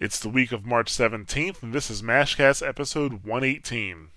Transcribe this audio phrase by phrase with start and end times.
[0.00, 4.08] It's the week of March 17th, and this is Mashcast episode 118.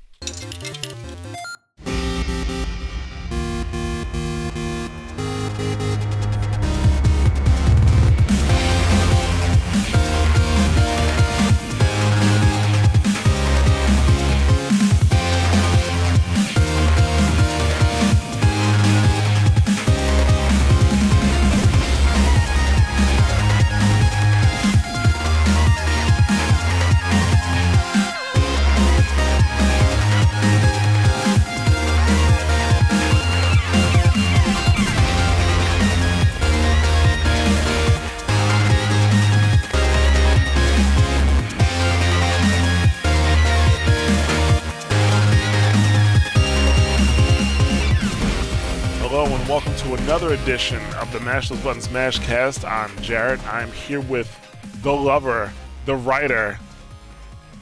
[50.47, 52.63] Edition of the Mash Button Buttons Mashcast.
[52.63, 53.37] I'm Jared.
[53.41, 54.33] I'm here with
[54.81, 55.51] the lover,
[55.85, 56.57] the writer,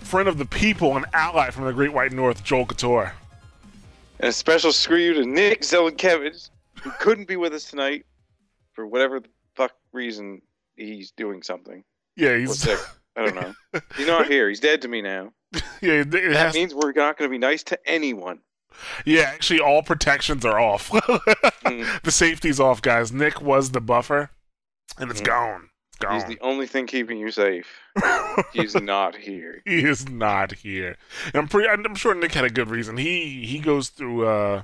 [0.01, 3.11] friend of the people, and ally from the Great White North, Joel Couture.
[4.19, 6.51] And a special screw you to Nick Zelenkevich,
[6.83, 8.05] who couldn't be with us tonight
[8.73, 10.43] for whatever the fuck reason
[10.75, 11.83] he's doing something.
[12.15, 12.77] Yeah, he's sick.
[13.15, 13.81] I don't know.
[13.97, 14.47] He's not here.
[14.47, 15.33] He's dead to me now.
[15.81, 18.41] yeah, it That means we're not going to be nice to anyone.
[19.05, 19.21] Yeah.
[19.21, 20.89] Actually, all protections are off.
[21.65, 22.01] Mm.
[22.03, 23.11] the safety's off, guys.
[23.11, 24.29] Nick was the buffer,
[24.99, 25.25] and it's Mm.
[25.25, 25.61] gone.
[25.63, 26.13] It's He's gone.
[26.13, 27.67] He's the only thing keeping you safe.
[28.53, 29.63] He's not here.
[29.65, 30.95] he is not here.
[31.25, 31.67] And I'm pretty.
[31.67, 32.97] I'm sure Nick had a good reason.
[32.97, 34.27] He he goes through.
[34.27, 34.63] uh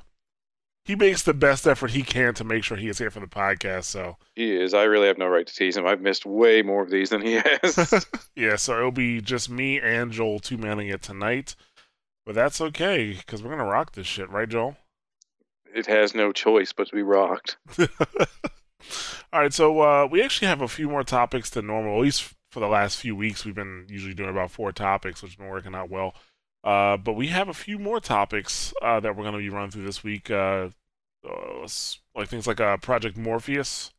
[0.85, 3.27] He makes the best effort he can to make sure he is here for the
[3.27, 3.85] podcast.
[3.85, 4.73] So He is.
[4.75, 5.87] I really have no right to tease him.
[5.87, 8.05] I've missed way more of these than he has.
[8.35, 11.55] yeah, so it'll be just me and Joel two manning it tonight.
[12.25, 14.77] But that's okay because we're gonna rock this shit, right, Joel?
[15.73, 17.57] it has no choice but to be rocked.
[19.33, 21.97] All right, so uh, we actually have a few more topics than normal.
[21.97, 25.33] At least for the last few weeks, we've been usually doing about four topics, which
[25.33, 26.15] has been working out well.
[26.63, 29.71] Uh, but we have a few more topics uh, that we're going to be running
[29.71, 30.69] through this week, uh,
[31.27, 31.67] uh,
[32.15, 33.93] like things like uh, Project Morpheus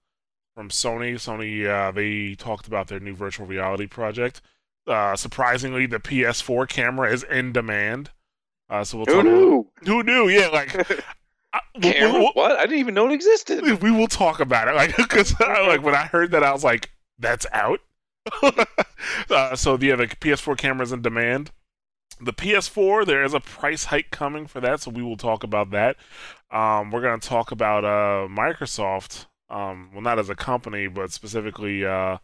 [0.55, 1.15] from Sony.
[1.15, 4.43] Sony uh, they talked about their new virtual reality project.
[4.87, 8.11] Uh, surprisingly, the PS4 camera is in demand.
[8.69, 9.25] Uh, so we'll Who talk.
[9.25, 9.67] knew?
[9.85, 10.29] Who knew?
[10.29, 10.75] Yeah, like
[11.55, 12.13] I- we- we- Camera?
[12.21, 12.57] we'll- What?
[12.59, 13.63] I didn't even know it existed.
[13.63, 16.65] we, we will talk about it like because like when i heard that i was
[16.65, 17.81] like that's out
[19.31, 21.51] uh, so yeah the ps4 cameras in demand
[22.21, 25.71] the ps4 there is a price hike coming for that so we will talk about
[25.71, 25.97] that
[26.51, 31.13] um, we're going to talk about uh, microsoft um, well not as a company but
[31.13, 32.17] specifically uh,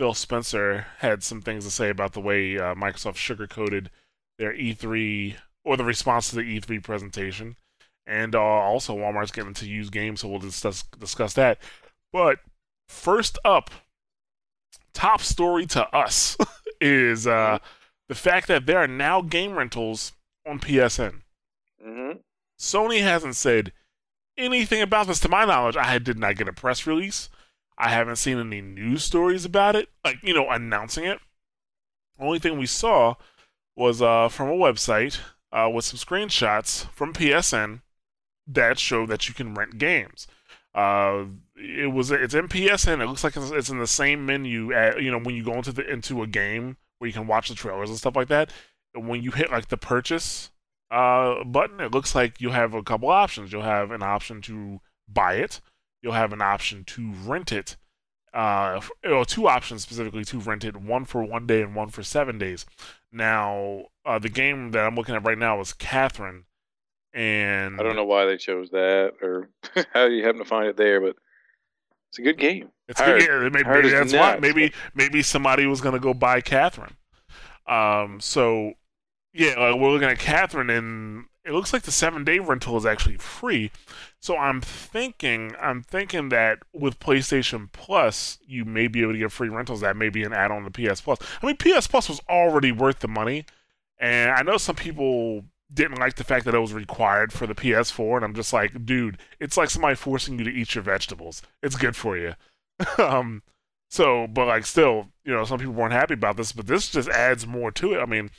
[0.00, 3.88] phil spencer had some things to say about the way uh, microsoft sugarcoated
[4.38, 7.56] their e3 or the response to the e3 presentation
[8.10, 11.58] and uh, also Walmart's getting into used games, so we'll discuss discuss that.
[12.12, 12.40] But
[12.88, 13.70] first up,
[14.92, 16.36] top story to us
[16.80, 17.58] is uh,
[18.08, 20.12] the fact that there are now game rentals
[20.46, 21.20] on PSN.
[21.82, 22.12] hmm
[22.58, 23.72] Sony hasn't said
[24.36, 25.76] anything about this to my knowledge.
[25.76, 27.30] I did not get a press release.
[27.80, 31.18] I haven't seen any news stories about it, like you know, announcing it.
[32.18, 33.14] Only thing we saw
[33.74, 35.18] was uh, from a website
[35.50, 37.80] uh, with some screenshots from PSN
[38.46, 40.26] that show that you can rent games.
[40.74, 41.24] Uh,
[41.56, 43.02] it was it's in PSN.
[43.02, 44.72] It looks like it's, in the same menu.
[44.72, 47.48] At, you know, when you go into the into a game where you can watch
[47.48, 48.50] the trailers and stuff like that.
[48.94, 50.50] And when you hit like the purchase
[50.90, 53.52] uh, button, it looks like you have a couple options.
[53.52, 55.60] You'll have an option to buy it.
[56.02, 57.76] You'll have an option to rent it.
[58.32, 62.04] Uh, or two options specifically to rent it, one for one day and one for
[62.04, 62.64] seven days.
[63.10, 66.44] Now, uh, the game that I'm looking at right now is Catherine,
[67.12, 69.50] and I don't know why they chose that or
[69.92, 71.16] how you happen to find it there, but
[72.10, 72.70] it's a good game.
[72.88, 73.28] It's Hard- good.
[73.28, 74.18] Yeah, maybe, hard maybe that's why.
[74.32, 74.42] nuts.
[74.42, 76.96] Maybe maybe somebody was gonna go buy Catherine.
[77.66, 78.20] Um.
[78.20, 78.74] So
[79.32, 82.86] yeah, like we're looking at Catherine, and it looks like the seven day rental is
[82.86, 83.70] actually free.
[84.20, 89.32] So I'm thinking, I'm thinking that with PlayStation Plus, you may be able to get
[89.32, 89.80] free rentals.
[89.80, 91.18] That may be an add-on to PS Plus.
[91.42, 93.46] I mean, PS Plus was already worth the money,
[93.98, 97.54] and I know some people didn't like the fact that it was required for the
[97.54, 101.42] PS4, and I'm just like, dude, it's like somebody forcing you to eat your vegetables.
[101.62, 102.34] It's good for you.
[102.98, 103.42] um,
[103.88, 107.08] so, but like, still, you know, some people weren't happy about this, but this just
[107.08, 108.00] adds more to it.
[108.00, 108.30] I mean,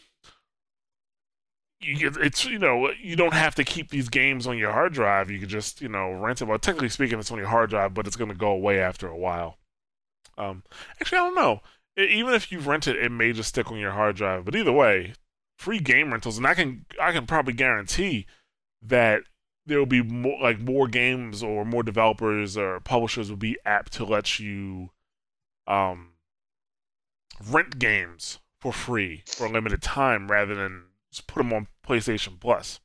[1.82, 5.30] it's you know, you don't have to keep these games on your hard drive.
[5.32, 6.46] You could just you know rent it.
[6.46, 9.08] Well, technically speaking, it's on your hard drive, but it's going to go away after
[9.08, 9.58] a while.
[10.38, 10.64] Um,
[11.00, 11.62] actually, I don't know.
[11.98, 14.46] E- even if you rent it, it may just stick on your hard drive.
[14.46, 15.14] But either way,
[15.58, 18.26] free game rentals, and I can I can probably guarantee
[18.82, 19.24] that
[19.66, 23.94] there will be more like more games or more developers or publishers will be apt
[23.94, 24.90] to let you
[25.68, 26.10] um
[27.50, 32.40] rent games for free for a limited time rather than just put them on PlayStation
[32.40, 32.80] Plus.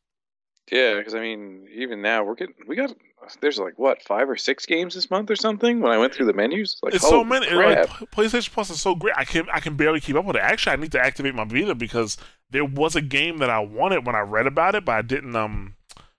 [0.71, 2.93] Yeah, because I mean, even now we're getting we got
[3.41, 5.81] there's like what five or six games this month or something.
[5.81, 7.49] When I went through the menus, like it's so many.
[7.51, 9.15] Like, PlayStation Plus is so great.
[9.17, 10.43] I can I can barely keep up with it.
[10.43, 12.17] Actually, I need to activate my Vita because
[12.51, 15.37] there was a game that I wanted when I read about it, but I didn't.
[15.37, 15.77] Um,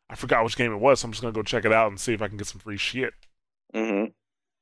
[0.09, 1.01] I forgot which game it was.
[1.01, 2.62] So I'm just gonna go check it out and see if I can get some
[2.62, 3.13] free shit.
[3.74, 4.12] Mm-hmm.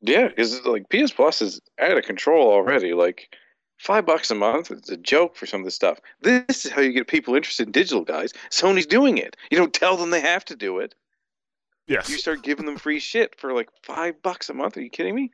[0.01, 2.93] Yeah, because like PS Plus is out of control already.
[2.93, 3.29] Like
[3.77, 5.99] five bucks a month, it's a joke for some of this stuff.
[6.21, 8.33] This is how you get people interested in digital, guys.
[8.49, 9.35] Sony's doing it.
[9.51, 10.95] You don't tell them they have to do it.
[11.87, 12.09] Yes.
[12.09, 14.77] You start giving them free shit for like five bucks a month.
[14.77, 15.31] Are you kidding me?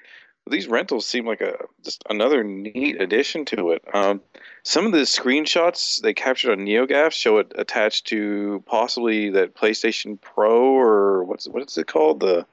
[0.50, 3.84] These rentals seem like a just another neat addition to it.
[3.94, 4.22] Um,
[4.64, 10.20] some of the screenshots they captured on NeoGAF show it attached to possibly that PlayStation
[10.20, 12.46] Pro or what's what is it called the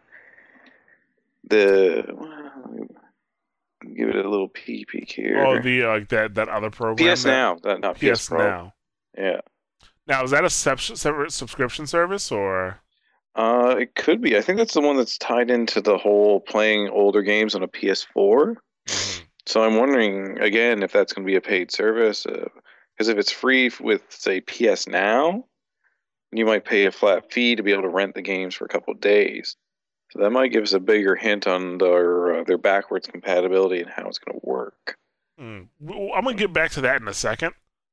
[1.49, 2.15] the
[3.97, 5.45] give it a little peek peek here.
[5.45, 7.15] Oh, the uh, like that that other program.
[7.15, 8.39] PS that- Now, that, not PS, PS Pro.
[8.39, 8.75] Now.
[9.17, 9.41] Yeah,
[10.07, 12.81] Now is that a sep- separate subscription service or?
[13.35, 14.37] uh, it could be.
[14.37, 17.69] I think that's the one that's tied into the whole playing older games on a
[17.69, 18.57] PS4.
[18.89, 19.23] Mhm.
[19.47, 23.33] So I'm wondering again if that's going to be a paid service, because if it's
[23.33, 25.45] free with say PS Now,
[26.33, 28.69] you might pay a flat fee to be able to rent the games for a
[28.69, 29.57] couple of days.
[30.11, 33.91] So that might give us a bigger hint on their uh, their backwards compatibility and
[33.91, 34.97] how it's going to work.
[35.41, 35.69] Mm.
[35.81, 37.53] Well, I'm gonna get back to that in a second.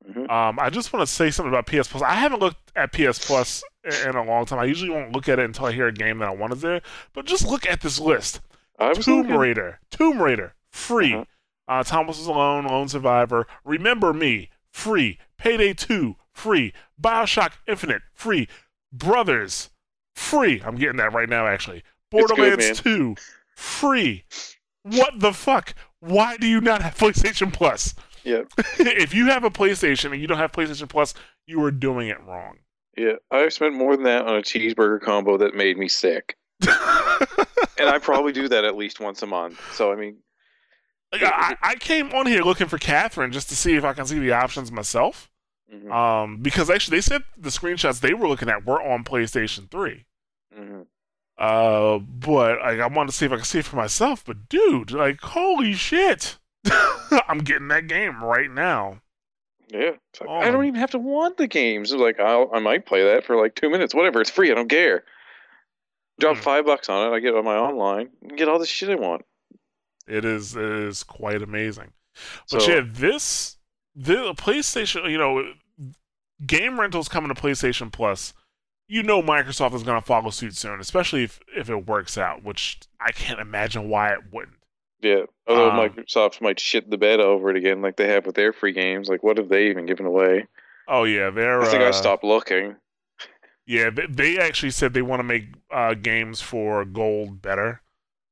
[0.10, 0.30] Mhm.
[0.30, 2.02] Um, I just want to say something about PS Plus.
[2.04, 3.64] I haven't looked at PS Plus
[4.06, 4.60] in a long time.
[4.60, 6.62] I usually won't look at it until I hear a game that I want is
[6.62, 6.82] there.
[7.14, 8.40] But just look at this list:
[8.80, 11.14] Tomb looking- Raider, Tomb Raider, free.
[11.14, 11.26] Uh-huh.
[11.68, 15.18] Uh, Thomas is Alone, Lone Survivor, Remember Me, free.
[15.38, 16.72] Payday 2, free.
[17.02, 18.48] Bioshock Infinite, free.
[18.94, 19.72] Brothers,
[20.14, 20.62] free.
[20.64, 21.84] I'm getting that right now, actually.
[22.12, 23.16] It's good, Borderlands 2,
[23.56, 24.24] free.
[24.84, 25.74] What the fuck?
[26.00, 27.96] Why do you not have PlayStation Plus?
[28.24, 28.42] Yeah.
[28.80, 31.14] if you have a PlayStation and you don't have PlayStation Plus,
[31.48, 32.58] you are doing it wrong.
[32.98, 36.70] Yeah, I've spent more than that on a cheeseburger combo that made me sick, and
[37.90, 39.60] I probably do that at least once a month.
[39.74, 40.18] So I mean,
[41.12, 44.06] Like, I, I came on here looking for Catherine just to see if I can
[44.06, 45.30] see the options myself.
[45.74, 49.70] mhm, Um, because actually, they said the screenshots they were looking at were on PlayStation
[49.70, 50.06] 3.
[50.58, 50.86] mhm.
[51.38, 54.24] Uh, but like, I wanted to see if I could see it for myself.
[54.26, 56.38] But dude, like, holy shit,
[57.28, 59.02] I'm getting that game right now.
[59.70, 61.92] yeah, like, Oh I don't even have to want the games.
[61.94, 64.22] Like I'll, I might play that for like two minutes, whatever.
[64.22, 64.52] It's free.
[64.52, 65.04] I don't care.
[66.20, 66.44] Drop Hmm.
[66.44, 67.16] five bucks on it.
[67.16, 68.10] I get on my online.
[68.22, 69.24] and Get all the shit I want.
[70.08, 71.92] It is it is quite amazing.
[72.50, 73.58] But So yeah, this
[73.94, 75.52] the PlayStation, you know,
[76.46, 78.34] game rentals coming to PlayStation Plus.
[78.88, 82.44] You know, Microsoft is going to follow suit soon, especially if if it works out,
[82.44, 84.58] which I can't imagine why it wouldn't.
[85.02, 88.36] yeah, although Um, Microsoft might shit the bed over it again, like they have with
[88.36, 89.08] their free games.
[89.10, 90.48] Like, what have they even given away?
[90.88, 91.62] Oh yeah, they're.
[91.62, 92.78] I think I uh, stopped looking.
[93.66, 97.82] Yeah, they, they actually said they want to make uh, games for gold better,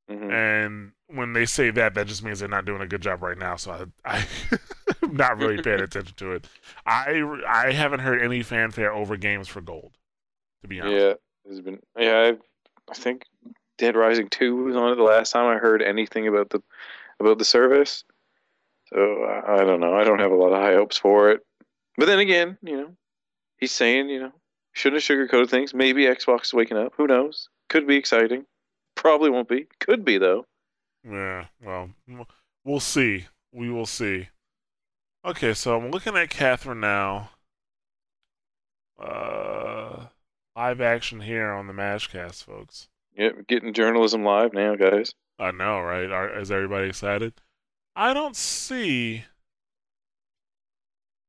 [0.10, 3.22] hmm and when they say that, that just means they're not doing a good job
[3.24, 3.56] right now.
[3.56, 3.72] So
[4.06, 4.28] I, I
[5.04, 6.48] am not really paying attention to it.
[6.86, 9.98] I I haven't heard any fanfare over games for gold,
[10.64, 10.98] to be honest.
[10.98, 11.14] Yeah,
[11.46, 11.80] there's been.
[11.98, 13.26] Yeah, I, I think
[13.78, 16.62] Dead Rising Two was on it the last time I heard anything about the
[17.20, 18.04] about the service.
[18.88, 19.94] So I, I don't know.
[19.94, 21.46] I don't have a lot of high hopes for it.
[21.98, 22.90] But then again, you know,
[23.58, 24.32] he's saying, you know,
[24.74, 25.74] shouldn't have sugarcoated things.
[25.74, 26.94] Maybe Xbox is waking up.
[26.98, 27.50] Who knows?
[27.70, 28.46] Could be exciting.
[28.96, 29.68] Probably won't be.
[29.80, 30.46] Could be though.
[31.04, 31.90] Yeah, well,
[32.64, 33.28] we'll see.
[33.52, 34.30] We will see.
[35.26, 37.30] Okay, so I'm looking at Catherine now.
[39.00, 40.06] Uh,
[40.56, 42.88] live action here on the Mashcast, folks.
[43.16, 45.14] Yep, getting journalism live now, guys.
[45.40, 46.10] I know, right?
[46.10, 47.34] Are, is everybody excited?
[47.96, 49.26] I don't see.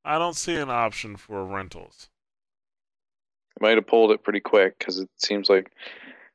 [0.04, 2.08] I don't see an option for rentals.
[3.60, 5.70] Might have pulled it pretty quick because it seems like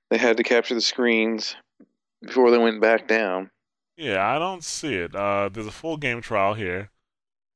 [0.10, 1.56] they had to capture the screens
[2.22, 3.52] before they went back down.
[3.98, 5.14] Yeah, I don't see it.
[5.14, 6.90] Uh, there's a full game trial here.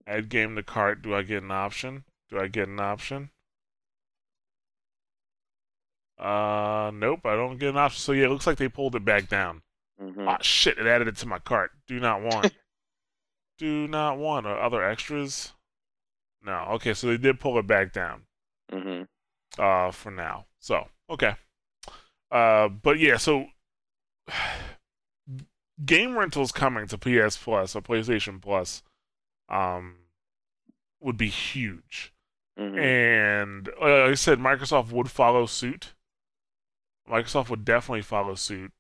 [0.06, 1.02] Add game to cart.
[1.02, 2.04] Do I get an option?
[2.30, 3.30] Do I get an option?
[6.24, 8.00] Uh, nope, I don't get an option.
[8.00, 9.62] So yeah, it looks like they pulled it back down.
[10.00, 11.72] hmm Ah, shit, it added it to my cart.
[11.88, 12.54] Do not want.
[13.58, 14.46] Do not want.
[14.48, 15.52] Are other extras?
[16.44, 16.54] No.
[16.72, 18.24] Okay, so they did pull it back down.
[18.72, 19.04] hmm
[19.60, 20.46] uh for now.
[20.60, 21.36] So, okay.
[22.32, 23.46] Uh but yeah, so
[25.86, 28.82] game rentals coming to PS Plus or PlayStation Plus
[29.50, 29.96] um
[31.02, 32.14] would be huge.
[32.58, 35.94] hmm And uh, like I said Microsoft would follow suit.
[37.10, 38.72] Microsoft would definitely follow suit.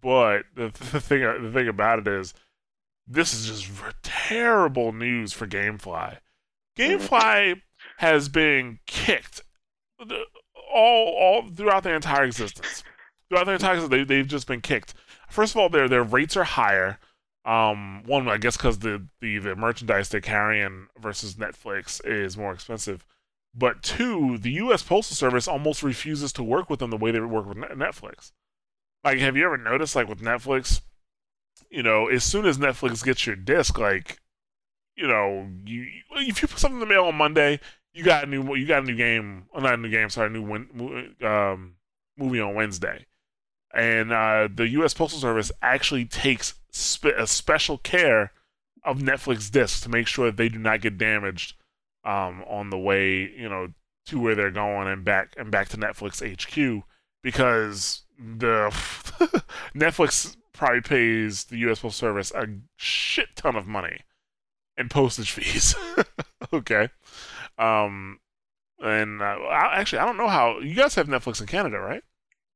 [0.00, 2.34] But the, the thing the thing about it is
[3.06, 6.18] this is just terrible news for GameFly.
[6.76, 7.62] GameFly
[7.98, 9.42] has been kicked
[10.72, 12.84] all all throughout their entire existence.
[13.28, 14.94] Throughout their entire existence, they, they've just been kicked.
[15.28, 16.98] First of all, their their rates are higher.
[17.44, 22.52] Um, one, I guess, because the, the the merchandise they're carrying versus Netflix is more
[22.52, 23.04] expensive.
[23.54, 24.82] But two, the U.S.
[24.82, 28.32] Postal Service almost refuses to work with them the way they work with Netflix.
[29.04, 30.82] Like, have you ever noticed, like with Netflix,
[31.70, 34.20] you know, as soon as Netflix gets your disc, like,
[34.96, 35.86] you know, you
[36.16, 37.60] if you put something in the mail on Monday,
[37.92, 40.28] you got a new you got a new game, oh, not a new game, sorry,
[40.28, 41.74] a new win, um,
[42.16, 43.06] movie on Wednesday,
[43.74, 44.94] and uh, the U.S.
[44.94, 48.32] Postal Service actually takes spe- a special care
[48.84, 51.54] of Netflix discs to make sure that they do not get damaged
[52.04, 53.68] um, on the way, you know,
[54.06, 56.84] to where they're going and back and back to Netflix HQ
[57.22, 58.70] because the
[59.74, 61.80] Netflix probably pays the U.S.
[61.80, 64.00] Postal Service a shit ton of money
[64.76, 65.74] in postage fees.
[66.52, 66.88] okay,
[67.58, 68.18] um,
[68.80, 72.02] and uh, I, actually, I don't know how you guys have Netflix in Canada, right?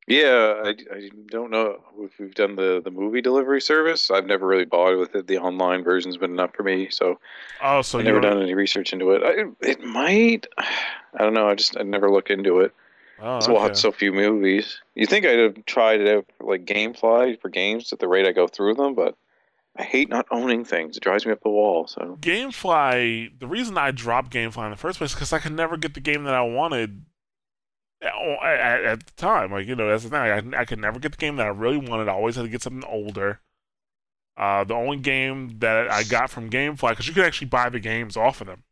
[0.09, 4.11] Yeah, I, I don't know if we've done the, the movie delivery service.
[4.11, 5.29] I've never really bothered with it.
[5.29, 7.21] The online version's been enough for me, so
[7.63, 9.23] Oh, so I've never done any research into it.
[9.25, 10.47] I, it might.
[10.59, 11.49] I don't know.
[11.49, 12.75] I just I never look into it.
[13.21, 13.63] Oh, So okay.
[13.63, 14.81] watch so few movies.
[14.95, 18.27] You think I'd have tried it out for like GameFly for games at the rate
[18.27, 19.17] I go through them, but
[19.77, 20.97] I hate not owning things.
[20.97, 21.87] It drives me up the wall.
[21.87, 25.53] So GameFly, the reason I dropped GameFly in the first place is because I could
[25.53, 27.05] never get the game that I wanted
[28.03, 29.53] at, at, at the time.
[29.53, 30.19] Like, you know, that's the thing.
[30.55, 32.09] I, I could never get the game that I really wanted.
[32.09, 33.41] I always had to get something older.
[34.37, 37.81] Uh, the only game that I got from GameFly, because you could actually buy the
[37.81, 38.65] games off of them.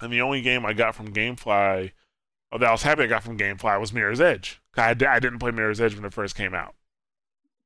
[0.00, 1.92] And the only game I got from GameFly,
[2.50, 4.60] or that I was happy I got from GameFly, was Mirror's Edge.
[4.76, 6.74] I, I didn't play Mirror's Edge when it first came out.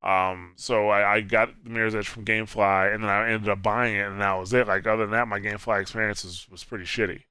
[0.03, 3.63] Um, so I, I got the Mirror's Edge from GameFly, and then I ended up
[3.63, 4.67] buying it, and that was it.
[4.67, 7.23] Like other than that, my GameFly experience was, was pretty shitty.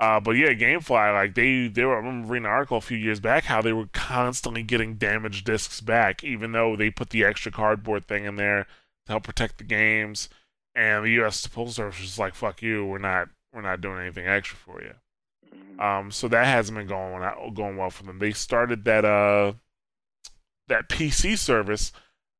[0.00, 1.94] Uh, but yeah, GameFly, like they they were.
[1.94, 5.46] I remember reading an article a few years back how they were constantly getting damaged
[5.46, 8.64] discs back, even though they put the extra cardboard thing in there
[9.06, 10.28] to help protect the games.
[10.74, 11.46] And the U.S.
[11.46, 14.94] Postal Service was like, "Fuck you, we're not we're not doing anything extra for you."
[15.78, 18.18] Um, so that hasn't been going out, going well for them.
[18.18, 19.52] They started that uh
[20.66, 21.92] that PC service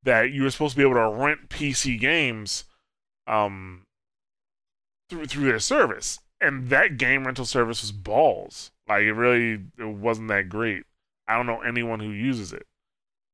[0.03, 2.65] that you were supposed to be able to rent PC games
[3.29, 3.87] um
[5.09, 6.19] through through their service.
[6.47, 8.71] And that game rental service was balls.
[8.89, 10.85] Like it really it wasn't that great.
[11.27, 12.67] I don't know anyone who uses it.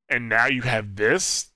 [0.08, 1.50] And now you have this.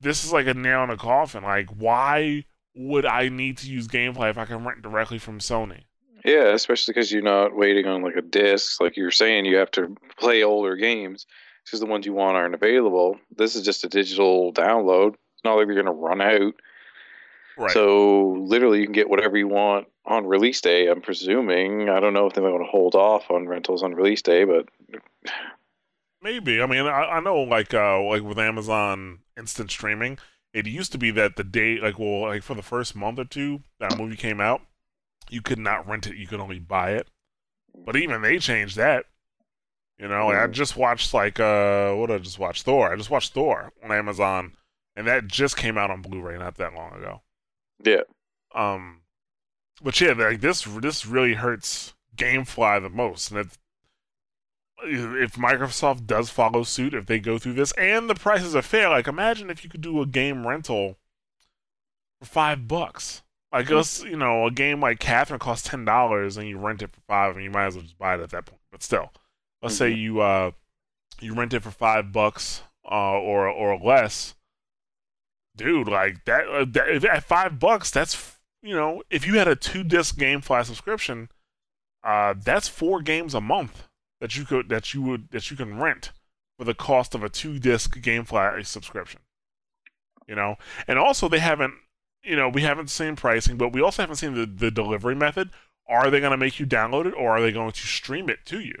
[0.00, 1.44] This is like a nail in a coffin.
[1.44, 2.44] Like why
[2.74, 5.82] would I need to use GameFly if I can rent directly from Sony?
[6.24, 8.80] yeah, especially because you're not waiting on like a disc.
[8.80, 11.26] Like you're saying, you have to play older games
[11.64, 13.18] because the ones you want aren't available.
[13.36, 15.14] This is just a digital download.
[15.34, 16.54] It's not like you're gonna run out.
[17.58, 17.70] Right.
[17.70, 20.88] So literally, you can get whatever you want on release day.
[20.88, 21.88] I'm presuming.
[21.88, 24.44] I don't know if they might want to hold off on rentals on release day,
[24.44, 24.68] but
[26.22, 26.62] Maybe.
[26.62, 30.18] I mean, I, I know like uh like with Amazon instant streaming,
[30.52, 33.24] it used to be that the day like well like for the first month or
[33.24, 34.62] two that movie came out,
[35.28, 37.08] you could not rent it, you could only buy it.
[37.84, 39.06] But even they changed that.
[39.98, 40.52] You know, like, I Mhm.
[40.52, 42.62] just watched like uh what did I just watch?
[42.62, 42.90] Thor.
[42.92, 44.52] I just watched Thor on Amazon
[44.96, 47.20] and that just came out on Blu-ray not that long ago.
[47.84, 48.02] yeah,
[48.54, 49.00] Um,
[49.82, 53.58] but yeah, like this this really hurts GameFly the most, and if
[54.82, 58.88] if Microsoft does follow suit, if they go through this, and the prices are fair,
[58.88, 60.96] like imagine if you could do a game rental
[62.20, 63.22] for five bucks.
[63.52, 66.90] Like let's you know a game like Catherine costs ten dollars and you rent it
[66.92, 68.60] for five, and you might as well just buy it at that point.
[68.70, 69.12] But still,
[69.62, 70.50] let's say you uh
[71.20, 74.34] you rent it for five bucks uh or or less
[75.56, 78.33] dude, like that, uh, that if, at five bucks, that's
[78.64, 81.28] you know, if you had a two disc GameFly subscription,
[82.02, 83.88] uh, that's four games a month
[84.20, 86.12] that you could that you would that you can rent
[86.58, 89.20] for the cost of a two disc GameFly subscription.
[90.26, 90.56] You know,
[90.88, 91.74] and also they haven't,
[92.22, 95.50] you know, we haven't seen pricing, but we also haven't seen the the delivery method.
[95.86, 98.46] Are they going to make you download it, or are they going to stream it
[98.46, 98.80] to you?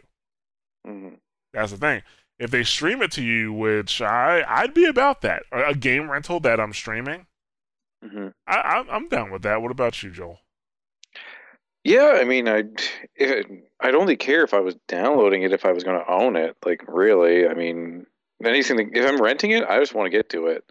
[0.86, 1.18] Mhm.
[1.52, 2.02] That's the thing.
[2.38, 6.40] If they stream it to you, which I I'd be about that, a game rental
[6.40, 7.26] that I'm streaming.
[8.04, 8.32] Mhm.
[8.46, 9.62] I, I'm down with that.
[9.62, 10.40] What about you, Joel?
[11.84, 12.18] yeah.
[12.20, 12.80] I mean, I'd
[13.16, 13.46] if,
[13.80, 16.56] I'd only care if I was downloading it if I was going to own it.
[16.64, 18.06] Like, really, I mean,
[18.44, 18.76] anything.
[18.76, 20.64] that- If I'm renting it, I just want to get to it.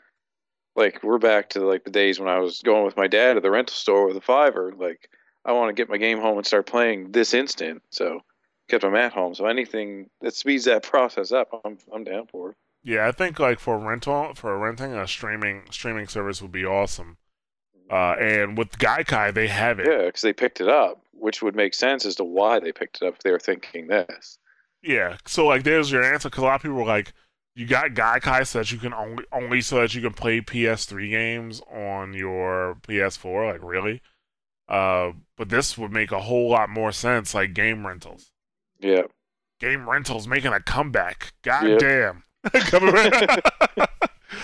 [0.76, 3.42] Like, we're back to like the days when I was going with my dad to
[3.42, 4.74] the rental store with a fiver.
[4.76, 5.10] Like,
[5.46, 7.84] I want to get my game home and start playing this instant.
[7.92, 8.22] So,
[8.70, 9.36] kept them at home.
[9.36, 12.56] So anything that speeds that process up, I'm I'm down for.
[12.86, 17.18] Yeah, I think like for rental for renting a streaming streaming service would be awesome.
[17.92, 19.88] Uh, and with Gaikai, they have it.
[19.88, 23.02] Yeah, because they picked it up, which would make sense as to why they picked
[23.02, 24.38] it up if they were thinking this.
[24.82, 25.18] Yeah.
[25.28, 26.30] So like, there's your answer.
[26.30, 27.14] Because a lot of people were like,
[27.56, 31.10] "You got Gaikai so that you can only only so that you can play PS3
[31.10, 34.02] games on your PS4." Like, really?
[34.68, 38.32] Uh, but this would make a whole lot more sense, like game rentals.
[38.80, 39.04] Yeah.
[39.60, 41.34] Game rentals making a comeback.
[41.44, 41.80] God Yep.
[41.80, 42.24] damn.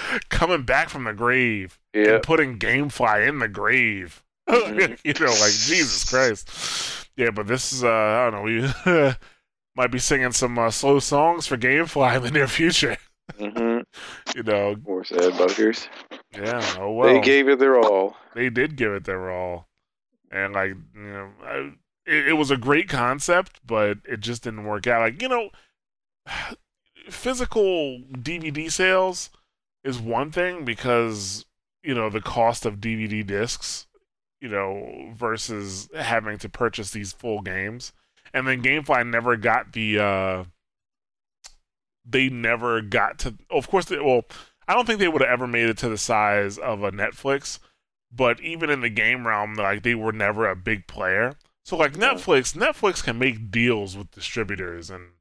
[0.30, 2.16] coming, back from the grave Yeah.
[2.16, 4.24] and putting GameFly in the grave.
[4.48, 7.08] You know, like Jesus Christ.
[7.16, 8.42] Yeah, but this is uh I don't know,
[8.86, 9.14] we
[9.76, 12.98] might be singing some uh, slow songs for GameFly in the near future.
[13.38, 13.80] hmm
[14.36, 15.88] You know, Poor sad buggers.
[16.32, 16.64] yeah.
[16.80, 17.14] Oh well.
[17.14, 18.18] they gave it their all.
[18.34, 19.68] they did give it their all,
[20.32, 21.72] and like you know, I,
[22.08, 25.02] it, it was a great concept, but it just didn't work out.
[25.02, 25.50] Like you know,
[27.10, 29.30] physical DVD sales
[29.84, 31.46] is one thing because
[31.84, 33.88] you know the cost of DVD discs,
[34.42, 37.94] you know, versus having to purchase these full games,
[38.34, 40.00] and then GameFly never got the.
[40.00, 40.44] uh
[42.12, 43.36] they never got to.
[43.52, 44.24] Of course, they, well,
[44.68, 47.60] I don't think they would have ever made it to the size of a Netflix
[48.12, 51.34] but even in the game realm, like they were never a big player.
[51.64, 55.12] So like Netflix, Netflix can make deals with distributors and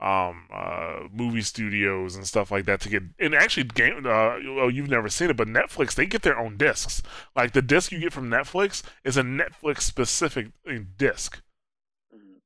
[0.00, 4.68] um uh movie studios and stuff like that to get and actually game uh oh
[4.68, 7.02] you've never seen it but Netflix they get their own discs.
[7.36, 11.40] Like the disc you get from Netflix is a Netflix specific uh, disc.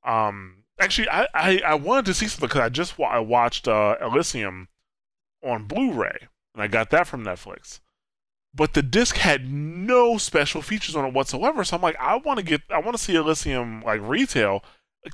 [0.04, 3.66] Um actually I I, I wanted to see something because I just wa- I watched
[3.66, 4.68] uh Elysium
[5.42, 7.80] on Blu-ray and I got that from Netflix.
[8.54, 11.62] But the disc had no special features on it whatsoever.
[11.64, 14.64] So I'm like, I want to get, I want to see Elysium like retail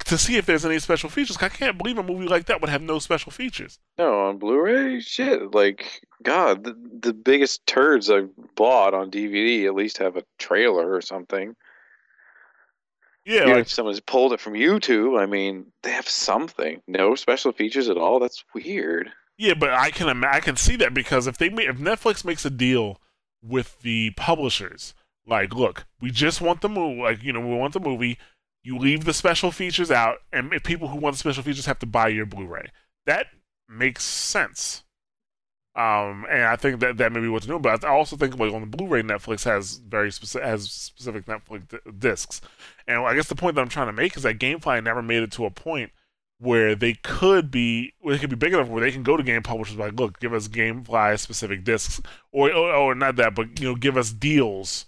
[0.07, 1.37] to see if there's any special features.
[1.41, 3.79] I can't believe a movie like that would have no special features.
[3.99, 5.55] No, on Blu-ray, shit.
[5.55, 10.93] Like, God, the, the biggest turds I've bought on DVD at least have a trailer
[10.93, 11.55] or something.
[13.25, 16.83] Yeah, Even like if someone's pulled it from YouTube, I mean, they have something.
[16.87, 18.21] No special features at all.
[18.21, 19.11] That's weird.
[19.39, 22.51] yeah, but I can I can see that because if they if Netflix makes a
[22.51, 23.01] deal
[23.43, 24.93] with the publishers,
[25.27, 28.19] like, look, we just want the movie, like you know, we want the movie.
[28.65, 31.87] You leave the special features out, and people who want the special features have to
[31.87, 32.71] buy your Blu-ray.
[33.07, 33.27] That
[33.69, 34.83] makes sense.
[35.77, 37.59] Um, and I think that that may be what to do.
[37.59, 41.69] But I also think like on the Blu-ray, Netflix has very specific has specific Netflix
[41.69, 42.41] di- discs.
[42.87, 45.23] And I guess the point that I'm trying to make is that GameFly never made
[45.23, 45.91] it to a point
[46.39, 49.23] where they could be where they could be big enough where they can go to
[49.23, 52.01] game publishers like, look, give us GameFly specific discs,
[52.33, 54.87] or, or or not that, but you know, give us deals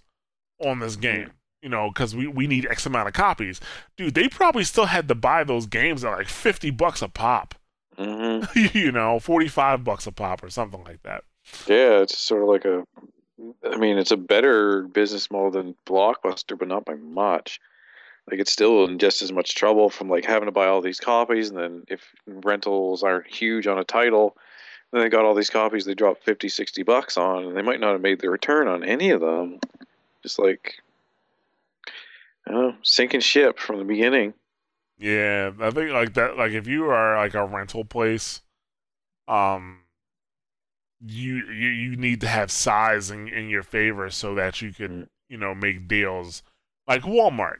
[0.60, 1.32] on this game.
[1.62, 3.60] You know, because we, we need X amount of copies.
[3.96, 7.54] Dude, they probably still had to buy those games at like fifty bucks a pop.
[7.96, 8.40] hmm
[8.74, 11.24] you know, forty five bucks a pop or something like that.
[11.66, 12.84] Yeah, it's sort of like a.
[13.70, 17.60] I mean, it's a better business model than Blockbuster, but not by much.
[18.30, 20.98] Like, it's still in just as much trouble from like having to buy all these
[20.98, 24.36] copies, and then if rentals aren't huge on a title,
[24.90, 27.78] then they got all these copies they dropped 50, 60 bucks on, and they might
[27.80, 29.60] not have made the return on any of them.
[30.22, 30.76] Just like,
[32.48, 34.34] I sinking ship from the beginning.
[34.98, 36.36] Yeah, I think like that.
[36.36, 38.42] Like if you are like a rental place,
[39.28, 39.80] um,
[41.04, 45.08] you you, you need to have size in, in your favor so that you can
[45.28, 46.42] you know make deals.
[46.86, 47.58] Like Walmart,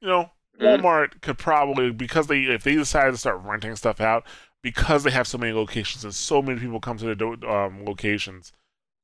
[0.00, 0.80] you know, Mm.
[0.80, 4.24] Walmart could probably because they if they decide to start renting stuff out
[4.62, 7.84] because they have so many locations and so many people come to their do- um,
[7.84, 8.52] locations,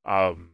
[0.04, 0.50] um,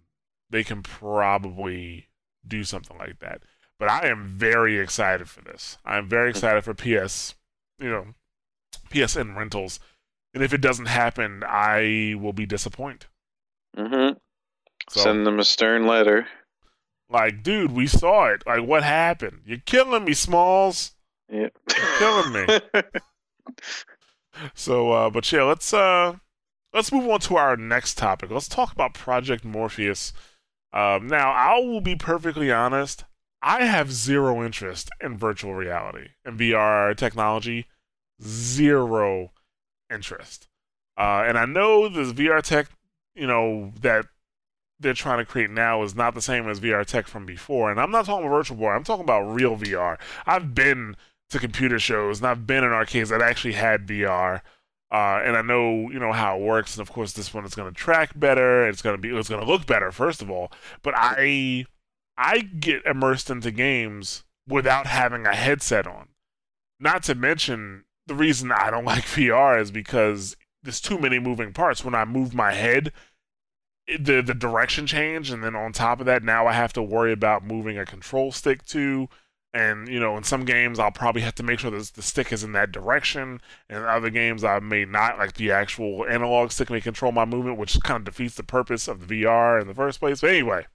[0.50, 2.08] they can probably
[2.46, 3.42] do something like that.
[3.80, 5.78] But I am very excited for this.
[5.84, 7.34] I'm very excited for PS,
[7.80, 8.06] you know,
[8.90, 9.80] PSN rentals.
[10.34, 13.06] And if it doesn't happen, I will be disappointed.
[13.76, 14.18] Mm-hmm.
[14.90, 16.28] So, Send them a stern letter.
[17.08, 18.42] like, dude, we saw it.
[18.46, 19.40] Like, what happened?
[19.46, 20.92] You're killing me, Smalls.
[21.28, 21.48] Yeah.
[21.76, 22.60] You're killing me.
[24.54, 26.14] So, uh, but yeah, let's uh,
[26.72, 28.30] let's move on to our next topic.
[28.30, 30.12] Let's talk about Project Morpheus.
[30.72, 33.04] Um, now, I will be perfectly honest.
[33.42, 37.66] I have zero interest in virtual reality and VR technology.
[38.22, 39.32] Zero
[39.90, 40.48] interest.
[40.96, 42.68] Uh, and I know this VR tech,
[43.14, 44.06] you know, that
[44.78, 47.70] they're trying to create now is not the same as VR tech from before.
[47.70, 48.70] And I'm not talking about Virtual Boy.
[48.70, 49.98] I'm talking about real VR.
[50.26, 50.96] I've been
[51.30, 54.40] to computer shows and I've been in arcades that actually had VR.
[54.92, 57.54] Uh, and I know you know how it works, and of course this one is
[57.54, 58.66] going to track better.
[58.66, 60.50] It's going to be it's going to look better first of all.
[60.82, 61.66] But I
[62.22, 66.08] I get immersed into games without having a headset on.
[66.78, 71.54] Not to mention the reason I don't like VR is because there's too many moving
[71.54, 71.82] parts.
[71.82, 72.92] When I move my head,
[73.86, 77.12] the the direction change, and then on top of that, now I have to worry
[77.12, 79.08] about moving a control stick too.
[79.54, 82.34] And you know, in some games, I'll probably have to make sure that the stick
[82.34, 83.40] is in that direction.
[83.70, 87.56] And other games, I may not, like the actual analog stick may control my movement,
[87.56, 90.20] which kind of defeats the purpose of the VR in the first place.
[90.20, 90.66] But anyway,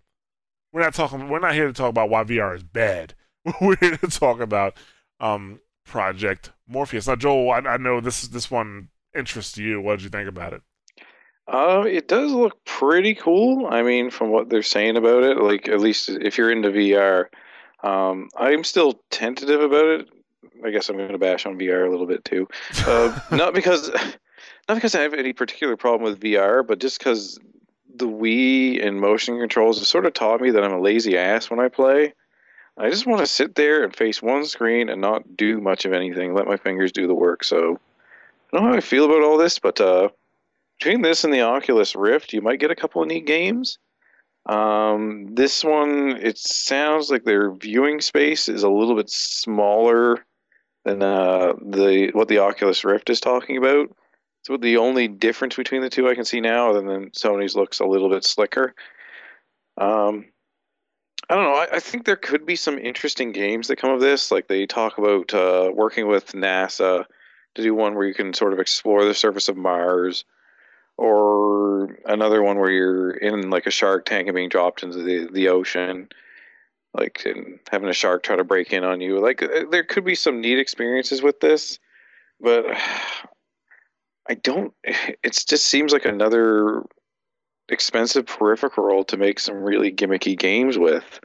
[0.75, 1.29] we're not talking.
[1.29, 3.13] We're not here to talk about why VR is bad.
[3.61, 4.75] We're here to talk about
[5.21, 7.07] um, Project Morpheus.
[7.07, 9.79] Now, Joel, I, I know this this one interests you.
[9.79, 10.61] What did you think about it?
[11.47, 13.67] Uh, it does look pretty cool.
[13.67, 17.27] I mean, from what they're saying about it, like at least if you're into VR,
[17.81, 20.09] um, I'm still tentative about it.
[20.65, 22.49] I guess I'm going to bash on VR a little bit too,
[22.85, 23.89] uh, not because
[24.67, 27.39] not because I have any particular problem with VR, but just because
[27.97, 31.49] the Wii and motion controls have sort of taught me that I'm a lazy ass
[31.49, 32.13] when I play.
[32.77, 35.93] I just want to sit there and face one screen and not do much of
[35.93, 36.33] anything.
[36.33, 37.43] Let my fingers do the work.
[37.43, 37.79] So
[38.51, 40.09] I don't know how I feel about all this, but uh,
[40.77, 43.77] between this and the Oculus Rift, you might get a couple of neat games.
[44.45, 50.25] Um, this one, it sounds like their viewing space is a little bit smaller
[50.83, 53.89] than uh, the what the Oculus Rift is talking about.
[54.45, 57.79] So the only difference between the two I can see now, other than Sony's looks
[57.79, 58.75] a little bit slicker.
[59.75, 60.25] Um,
[61.27, 61.55] I don't know.
[61.55, 64.29] I, I, think there could be some interesting games that come of this.
[64.31, 67.05] Like they talk about uh, working with NASA
[67.55, 70.25] to do one where you can sort of explore the surface of Mars
[70.95, 75.27] or another one where you're in like a shark tank and being dropped into the,
[75.33, 76.07] the ocean
[76.93, 80.05] like and having a shark try to break in on you like uh, there could
[80.05, 81.79] be some neat experiences with this
[82.39, 82.65] but
[84.29, 86.83] i don't it just seems like another
[87.69, 91.19] expensive peripheral to make some really gimmicky games with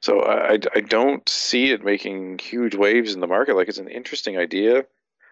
[0.00, 3.88] so I, I don't see it making huge waves in the market like it's an
[3.88, 4.84] interesting idea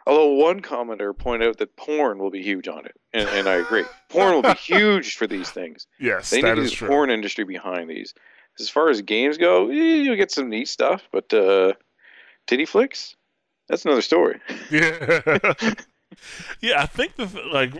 [0.06, 3.54] Although one commenter pointed out that porn will be huge on it, and, and I
[3.54, 3.84] agree.
[4.08, 5.86] porn will be huge for these things.
[6.00, 8.14] Yes, they need the porn industry behind these.
[8.58, 11.74] As far as games go, eh, you'll get some neat stuff, but uh,
[12.46, 13.14] titty flicks,
[13.68, 14.40] that's another story.
[14.70, 15.38] Yeah,
[16.60, 16.82] yeah.
[16.82, 17.74] I think the like,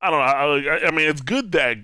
[0.00, 0.70] I don't know.
[0.70, 1.78] I, I mean, it's good that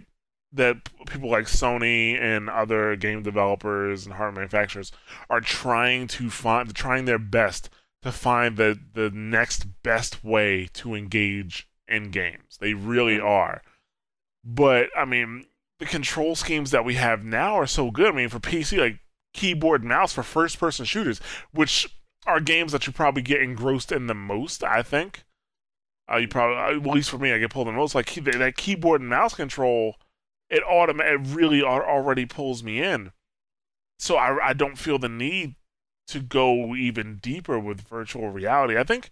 [0.52, 4.92] that people like Sony and other game developers and hardware manufacturers
[5.28, 7.68] are trying to find, trying their best
[8.02, 12.58] to find the the next best way to engage in games.
[12.60, 13.62] They really are.
[14.44, 15.46] But I mean,
[15.78, 18.12] the control schemes that we have now are so good.
[18.12, 19.00] I mean, for PC, like
[19.34, 21.20] keyboard and mouse for first person shooters,
[21.52, 21.88] which
[22.26, 24.64] are games that you probably get engrossed in the most.
[24.64, 25.24] I think.
[26.10, 27.94] Uh, you probably, uh, at least for me, I get pulled the most.
[27.94, 29.96] Like that keyboard and mouse control,
[30.48, 33.12] it automatic, it really already pulls me in.
[33.98, 35.56] So I, I don't feel the need
[36.08, 38.78] to go even deeper with virtual reality.
[38.78, 39.10] I think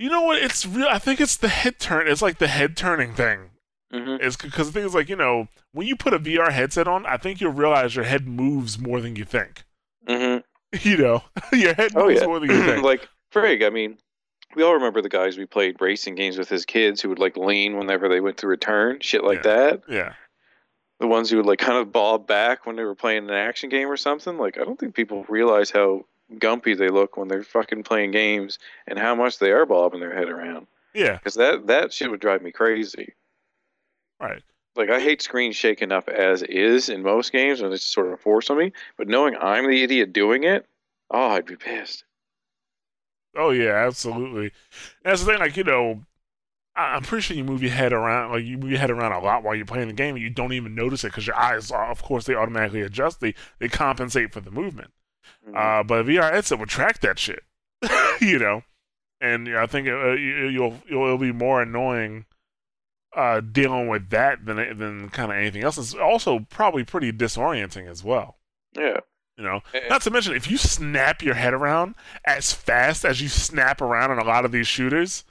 [0.00, 0.42] you know what?
[0.42, 0.88] It's real.
[0.88, 2.08] I think it's the head turn.
[2.08, 3.50] It's like the head turning thing.
[3.92, 4.24] Mm-hmm.
[4.24, 7.04] It's because the thing is like you know when you put a VR headset on,
[7.04, 9.64] I think you'll realize your head moves more than you think.
[10.08, 10.40] Mm-hmm.
[10.82, 12.26] You know, your head oh, moves oh, yeah.
[12.28, 12.84] more than you think.
[12.84, 13.98] like Frig, I mean,
[14.54, 17.36] we all remember the guys we played racing games with his kids who would like
[17.36, 19.54] lean whenever they went through a turn, shit like yeah.
[19.54, 19.82] that.
[19.88, 20.12] Yeah
[21.00, 23.70] the ones who would like kind of bob back when they were playing an action
[23.70, 24.36] game or something.
[24.38, 28.58] Like I don't think people realize how gumpy they look when they're fucking playing games
[28.86, 30.66] and how much they are bobbing their head around.
[30.94, 33.14] Yeah, because that that shit would drive me crazy.
[34.20, 34.42] Right.
[34.76, 38.20] Like I hate screen shaking up as is in most games when it's sort of
[38.20, 38.72] forced on me.
[38.96, 40.66] But knowing I'm the idiot doing it,
[41.10, 42.04] oh, I'd be pissed.
[43.36, 44.52] Oh yeah, absolutely.
[45.04, 45.40] That's the thing.
[45.40, 46.02] Like you know,
[46.76, 49.20] I'm pretty sure you move your head around, like you move your head around a
[49.20, 51.70] lot while you're playing the game, and you don't even notice it because your eyes,
[51.70, 53.20] are, of course, they automatically adjust.
[53.20, 54.92] They they compensate for the movement.
[55.46, 55.56] Mm-hmm.
[55.56, 57.44] Uh, but VR headset would track that shit,
[58.20, 58.62] you know.
[59.20, 62.24] And I think uh, you'll, you'll it'll be more annoying
[63.14, 65.76] uh, dealing with that than than kind of anything else.
[65.76, 68.38] It's also probably pretty disorienting as well.
[68.74, 69.00] Yeah.
[69.40, 71.94] You know, not to mention if you snap your head around
[72.26, 75.24] as fast as you snap around in a lot of these shooters,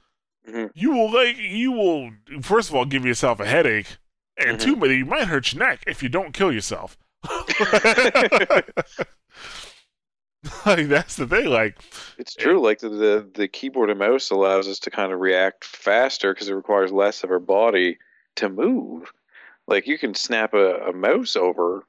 [0.49, 0.65] mm-hmm.
[0.73, 2.09] you will like you will
[2.41, 3.97] first of all give yourself a headache,
[4.35, 4.67] and mm-hmm.
[4.67, 6.97] two, but you might hurt your neck if you don't kill yourself.
[10.65, 11.45] like that's the thing.
[11.45, 11.77] Like
[12.17, 12.59] it's true.
[12.59, 16.49] Like the, the, the keyboard and mouse allows us to kind of react faster because
[16.49, 17.99] it requires less of our body
[18.37, 19.13] to move.
[19.67, 21.85] Like you can snap a, a mouse over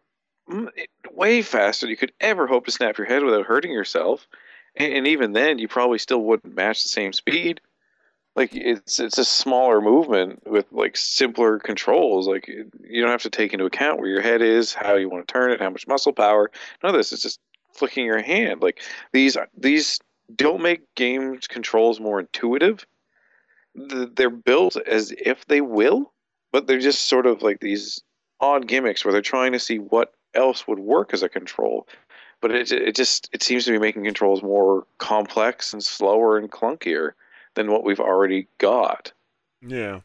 [1.12, 4.26] way faster than you could ever hope to snap your head without hurting yourself.
[4.76, 7.60] And, and even then, you probably still wouldn't match the same speed.
[8.36, 12.28] Like it's it's a smaller movement with like simpler controls.
[12.28, 15.26] Like you don't have to take into account where your head is how you want
[15.26, 16.50] to turn it how much muscle power.
[16.82, 17.40] None of this It's just
[17.74, 18.62] flicking your hand.
[18.62, 18.82] Like
[19.12, 19.98] these these
[20.34, 22.86] don't make games controls more intuitive.
[23.74, 26.12] They're built as if they will
[26.52, 28.02] but they're just sort of like these
[28.40, 31.86] odd gimmicks where they're trying to see what else would work as a control.
[32.40, 36.50] But it it just it seems to be making controls more complex and slower and
[36.50, 37.12] clunkier
[37.54, 39.12] than what we've already got.
[39.60, 40.00] Yeah.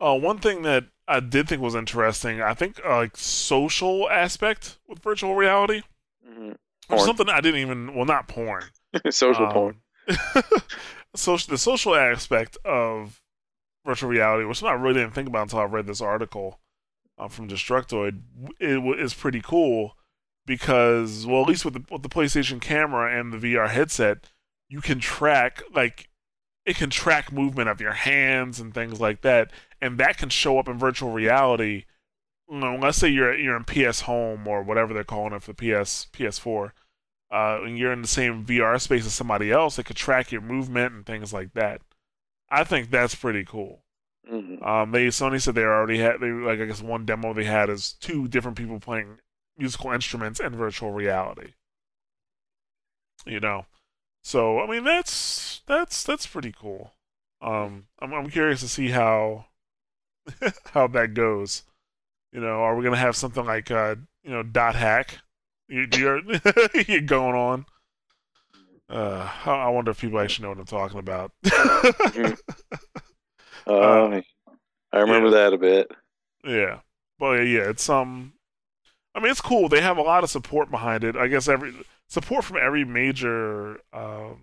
[0.00, 4.78] Uh, one thing that I did think was interesting, I think uh, like social aspect
[4.88, 5.82] with virtual reality,
[6.28, 6.52] Mm-hmm.
[6.88, 7.00] Porn.
[7.00, 8.64] something I didn't even well not porn.
[9.10, 9.82] Social Um, porn.
[11.16, 13.20] social the social aspect of
[13.84, 16.58] virtual reality, which I really didn't think about until I read this article
[17.24, 18.20] uh, from Destructoid,
[18.58, 19.96] it w- is pretty cool
[20.46, 24.30] because, well, at least with the with the PlayStation camera and the VR headset,
[24.68, 26.08] you can track like
[26.64, 30.58] it can track movement of your hands and things like that, and that can show
[30.58, 31.84] up in virtual reality.
[32.50, 35.54] You know, let's say you're you're in PS Home or whatever they're calling it for
[35.54, 36.72] PS PS4
[37.32, 40.42] uh, and you're in the same VR space as somebody else, it could track your
[40.42, 41.80] movement and things like that.
[42.50, 43.81] I think that's pretty cool.
[44.28, 44.62] Mhm.
[44.66, 47.70] Um, they Sony said they already had they like I guess one demo they had
[47.70, 49.20] is two different people playing
[49.56, 51.54] musical instruments in virtual reality.
[53.26, 53.66] You know,
[54.22, 56.94] so I mean that's that's that's pretty cool.
[57.42, 59.46] Um, I'm I'm curious to see how
[60.72, 61.62] how that goes.
[62.32, 65.18] You know, are we gonna have something like uh, you know dot hack?
[65.68, 66.22] You, you're
[66.88, 67.66] you're going on.
[68.88, 71.32] Uh, I I wonder if people actually know what I'm talking about.
[73.66, 74.20] Uh,
[74.92, 75.90] I remember that a bit.
[76.44, 76.80] Yeah,
[77.18, 78.32] well, yeah, it's um,
[79.14, 79.68] I mean, it's cool.
[79.68, 81.16] They have a lot of support behind it.
[81.16, 81.74] I guess every
[82.08, 84.42] support from every major, um,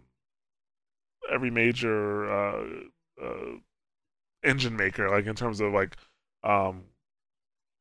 [1.32, 2.66] every major uh,
[3.22, 3.58] uh,
[4.44, 5.98] engine maker, like in terms of like,
[6.44, 6.84] um,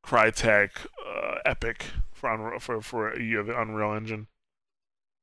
[0.05, 0.70] Crytek,
[1.07, 4.27] uh, Epic for Unreal, for for you know, the Unreal Engine.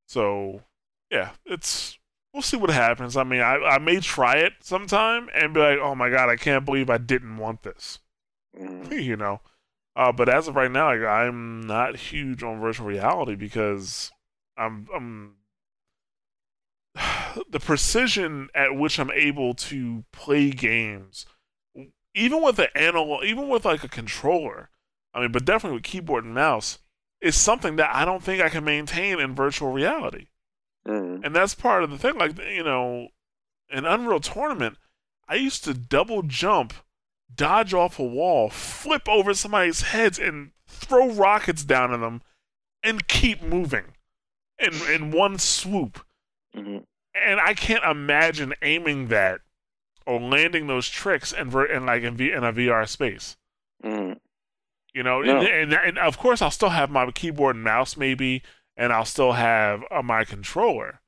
[0.08, 0.62] So,
[1.10, 1.98] yeah, it's
[2.36, 3.18] we'll see what happens.
[3.18, 6.38] I mean, I I may try it sometime and be like, oh my god, I
[6.38, 8.00] can't believe I didn't want this
[8.58, 8.92] Mhm.
[9.04, 9.42] you know.
[9.96, 14.12] Uh, but as of right now, like, I'm not huge on virtual reality because
[14.58, 15.38] I'm I'm
[17.50, 21.26] the precision at which I'm able to play games,
[22.14, 24.70] even with an analog, even with like a controller.
[25.14, 26.80] I mean, but definitely with keyboard and mouse,
[27.22, 30.28] is something that I don't think I can maintain in virtual reality.
[30.88, 31.26] Mhm.
[31.26, 32.18] And that's part of the thing.
[32.18, 33.10] Like, you know,
[33.70, 34.78] in Unreal Tournament,
[35.28, 36.74] I used to double jump,
[37.34, 42.22] dodge off a wall, flip over somebody's heads, and throw rockets down on them
[42.84, 43.96] and keep moving
[44.60, 46.06] in, in one swoop.
[46.56, 46.86] Mhm.
[47.16, 49.42] And I can't imagine aiming that
[50.06, 53.38] or landing those tricks in, in like in, v- in a VR space.
[53.84, 54.20] Mhm.
[54.94, 55.40] You know, No.
[55.42, 58.44] and, and and of course I'll still have my keyboard and mouse maybe,
[58.78, 61.02] and I'll still have uh, my controller.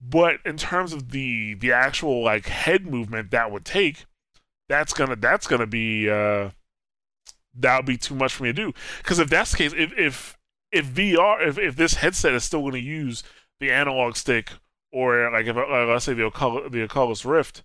[0.00, 4.04] But in terms of the the actual like head movement that would take,
[4.68, 6.50] that's gonna that's gonna be uh
[7.58, 8.72] that would be too much for me to do.
[8.98, 10.38] Because if that's the case, if if
[10.70, 13.22] if VR if if this headset is still to use
[13.60, 14.50] the analog stick
[14.92, 17.62] or like if uh, let's say the Ocul- the Oculus Rift,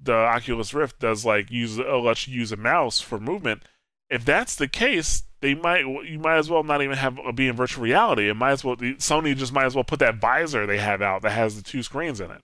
[0.00, 3.62] the Oculus Rift does like use uh, lets use a mouse for movement.
[4.10, 7.48] If that's the case, they might you might as well not even have uh, be
[7.48, 8.28] in virtual reality.
[8.28, 11.22] It might as well Sony just might as well put that visor they have out
[11.22, 12.42] that has the two screens in it.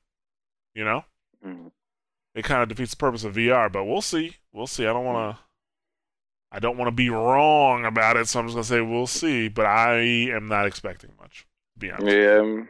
[0.74, 1.04] You know,
[1.44, 1.70] Mhm.
[2.34, 3.70] it kind of defeats the purpose of VR.
[3.70, 4.36] But we'll see.
[4.52, 4.86] We'll see.
[4.86, 5.42] I don't want to.
[6.52, 9.48] I don't want to be wrong about it, so I'm just gonna say we'll see.
[9.48, 9.96] But I
[10.34, 11.46] am not expecting much.
[11.74, 12.16] To be honest.
[12.16, 12.68] Yeah, um,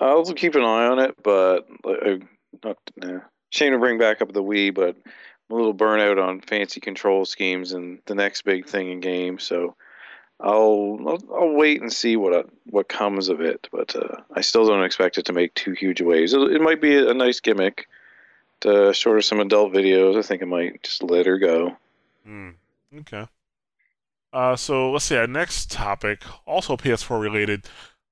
[0.00, 2.22] I'll keep an eye on it, but like,
[2.64, 3.20] not nah.
[3.50, 4.96] shame to bring back up the Wii, but
[5.50, 9.42] I'm a little burnout on fancy control schemes and the next big thing in games.
[9.42, 9.74] So
[10.38, 13.68] I'll I'll, I'll wait and see what uh, what comes of it.
[13.72, 16.32] But uh, I still don't expect it to make too huge waves.
[16.32, 17.88] It, it might be a nice gimmick
[18.60, 20.16] to short some adult videos.
[20.16, 21.76] I think I might just let her go.
[22.24, 22.50] Hmm.
[23.00, 23.26] Okay.
[24.32, 25.16] Uh, so let's see.
[25.16, 27.64] Our next topic, also PS4 related,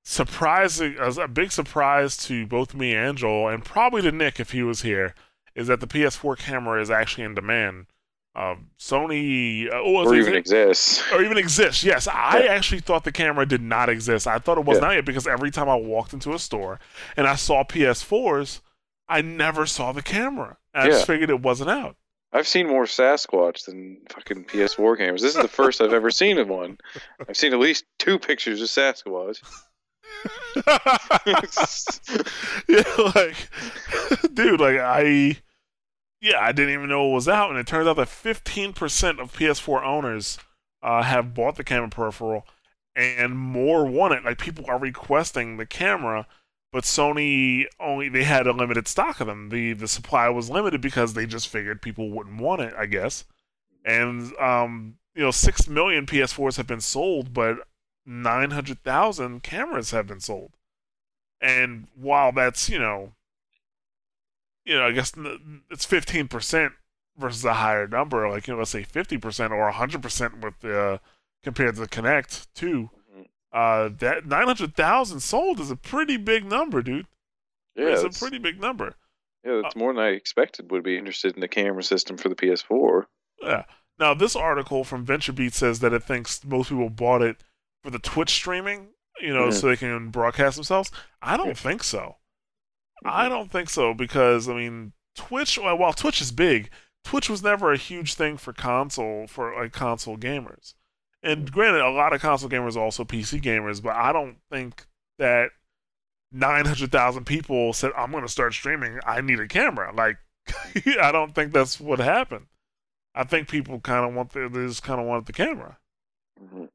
[0.03, 4.61] surprising, a big surprise to both me and Joel, and probably to Nick if he
[4.61, 5.15] was here,
[5.59, 7.87] is that the PS4 camera is actually in demand.
[8.35, 11.03] Um, Sony, uh, oh, Or even it- exists.
[11.11, 11.83] or even exists.
[11.83, 12.51] Yes, I Yeah.
[12.53, 14.27] actually thought the camera did not exist.
[14.27, 14.87] I thought it was Yeah.
[14.87, 16.79] not yet because every time I walked into a store
[17.17, 18.61] and I saw PS4s,
[19.09, 20.57] I never saw the camera.
[20.73, 20.91] I Yeah.
[20.91, 21.97] just figured it wasn't out.
[22.31, 25.23] I've seen more Sasquatch than fucking PS4 cameras.
[25.23, 26.77] This is the first I've ever seen of one.
[27.27, 29.41] I've seen at least two pictures of Sasquatch.
[32.67, 32.83] yeah,
[33.15, 33.49] like,
[34.33, 35.37] dude, like I,
[36.21, 39.33] yeah, I didn't even know it was out, and it turns out that 15% of
[39.33, 40.37] PS4 owners
[40.83, 42.45] uh, have bought the camera peripheral,
[42.95, 44.25] and more want it.
[44.25, 46.27] Like people are requesting the camera,
[46.71, 49.49] but Sony only they had a limited stock of them.
[49.49, 53.25] the The supply was limited because they just figured people wouldn't want it, I guess.
[53.85, 57.57] and um, you know, six million PS4s have been sold, but
[58.05, 60.51] nine hundred thousand cameras have been sold.
[61.41, 63.13] And while that's you know,
[64.69, 65.11] you know, I guess
[65.69, 66.73] it's fifteen percent
[67.17, 70.59] versus a higher number, like you know, let's say fifty percent or hundred percent with
[70.59, 70.97] the uh,
[71.43, 72.89] compared to the Kinect two.
[73.15, 73.25] Mhm.
[73.51, 77.07] Uh, that nine hundred thousand sold is a pretty big number, dude.
[77.75, 78.95] Yeah, it's a pretty big number.
[79.45, 82.35] yeah, that's more than I expected would be interested in the camera system for the
[82.35, 83.05] PS4.
[83.41, 83.63] Yeah.
[83.97, 87.37] Now, this article from VentureBeat says that it thinks most people bought it
[87.83, 88.89] for the Twitch streaming,
[89.21, 89.53] you know, Mhm.
[89.53, 90.91] so they can broadcast themselves.
[91.21, 92.17] I don't think so.
[93.05, 95.57] I don't think so because I mean, Twitch.
[95.57, 96.69] Well, while Twitch is big,
[97.03, 100.73] Twitch was never a huge thing for console for like console gamers.
[101.21, 104.85] And granted, a lot of console gamers are also PC gamers, but I don't think
[105.17, 105.49] that
[106.31, 108.99] nine hundred thousand people said, "I'm going to start streaming.
[109.05, 110.17] I need a camera." Like,
[111.01, 112.47] I don't think that's what happened.
[113.15, 115.77] I think people kind of want the, they just kind of wanted the camera,
[116.41, 116.69] Mhm.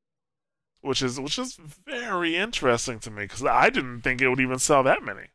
[0.80, 1.54] which is which is
[1.86, 5.28] very interesting to me because I didn't think it would even sell that many.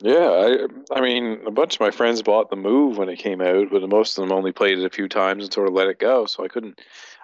[0.00, 3.40] Yeah, I, I mean, a bunch of my friends bought the Move when it came
[3.40, 5.88] out, but most of them only played it a few times and sort of let
[5.88, 6.26] it go.
[6.26, 6.80] So I couldn't,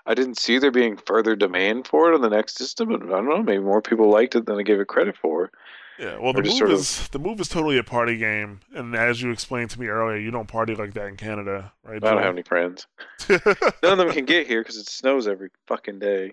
[0.07, 2.89] I didn't see there being further demand for it on the next system.
[2.89, 5.53] But I don't know, maybe more people liked it than I gave it credit for.
[6.01, 8.59] Yeah, well, Or the move sort of- is the move is totally a party game,
[8.75, 12.03] and as you explained to me earlier, you don't party like that in Canada, right?
[12.03, 12.89] I don't have any friends.
[13.29, 13.39] None
[13.85, 16.33] of them can get here because it snows every fucking day.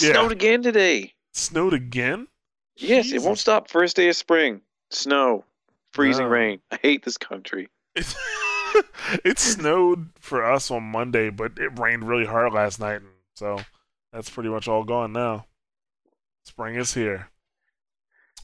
[0.00, 0.10] Yeah.
[0.14, 1.14] Snowed again today.
[1.30, 2.26] Snowed again?
[2.74, 3.70] Yes, it won't stop.
[3.70, 5.44] First day of spring, snow,
[5.92, 6.60] freezing rain.
[6.70, 7.68] I hate this country.
[7.94, 8.14] It,
[9.24, 13.58] it snowed for us on Monday, but it rained really hard last night, and so
[14.12, 15.46] that's pretty much all gone now.
[16.44, 17.28] Spring is here,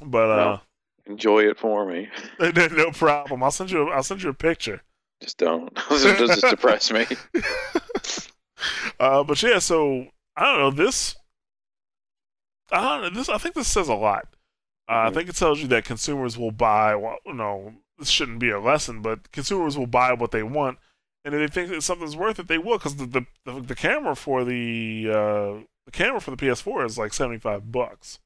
[0.01, 0.63] but uh, Well.
[1.07, 2.09] Enjoy it for me.
[2.41, 3.43] no problem.
[3.43, 3.89] I'll send you.
[3.89, 4.83] A, I'll send you a picture.
[5.21, 5.69] Just don't.
[5.91, 7.05] it does just depress me.
[9.01, 11.17] uh, but yeah, so I don't know this.
[12.71, 13.29] I don't know this.
[13.29, 14.29] I think this says a lot.
[14.91, 15.15] Uh, I Mhm.
[15.15, 16.95] think it tells you that consumers will buy.
[16.97, 20.79] Well, no, this shouldn't be a lesson, but consumers will buy what they want,
[21.25, 22.79] and if they think that something's worth it, they will.
[22.79, 26.99] Because the, the the the camera for the uh, the camera for the PS4 is
[26.99, 28.19] like seventy five bucks.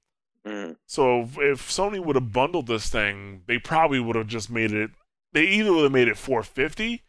[0.46, 0.76] Mm.
[0.86, 4.72] So if, if Sony would have bundled this thing, they probably would have just made
[4.72, 4.90] it.
[5.32, 7.02] They either would have made it four fifty,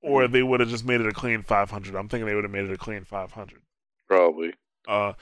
[0.00, 1.96] or they would have just made it a clean five hundred.
[1.96, 3.60] I'm thinking they would have made it a clean five hundred.
[4.08, 4.54] Probably.
[4.88, 5.14] Uh,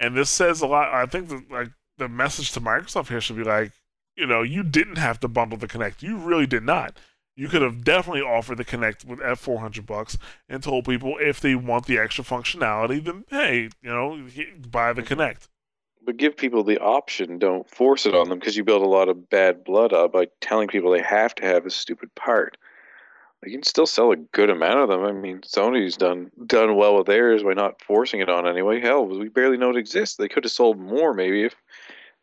[0.00, 0.92] and this says a lot.
[0.92, 3.72] I think that like the message to Microsoft here should be like,
[4.16, 6.02] you know, you didn't have to bundle the Kinect.
[6.02, 6.96] You really did not.
[7.36, 11.40] You could have definitely offered the Kinect with at 400 bucks and told people if
[11.40, 14.26] they want the extra functionality, then hey, you know,
[14.70, 15.46] buy the Kinect.
[16.04, 17.38] But give people the option.
[17.38, 20.26] Don't force it on them because you build a lot of bad blood up by
[20.40, 22.56] telling people they have to have a stupid part.
[23.44, 25.02] You can still sell a good amount of them.
[25.04, 28.80] I mean, Sony's done done well with theirs by not forcing it on anyway.
[28.80, 30.16] Hell, we barely know it exists.
[30.16, 31.54] They could have sold more maybe if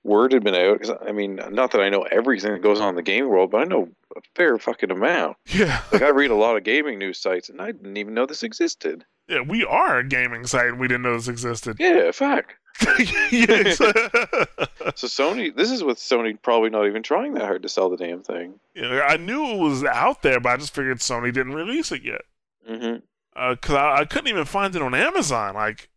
[0.03, 0.81] word had been out.
[0.81, 3.49] 'Cause, I mean, not that I know everything that goes on in the game world,
[3.51, 5.37] but I know a fair fucking amount.
[5.47, 8.25] Yeah, Like I read a lot of gaming news sites, and I didn't even know
[8.25, 9.05] this existed.
[9.27, 10.67] yeah, we are a gaming site.
[10.67, 11.77] and We didn't know this existed.
[11.79, 12.55] Yeah, fact.
[13.31, 13.79] yes.
[14.95, 17.97] So Sony, this is with Sony probably not even trying that hard to sell the
[17.97, 18.59] damn thing.
[18.75, 22.03] yeah, I knew it was out there, but I just figured Sony didn't release it
[22.03, 22.21] yet.
[22.67, 22.97] hmm
[23.35, 25.55] because I, I couldn't even find it on Amazon.
[25.55, 25.89] Like,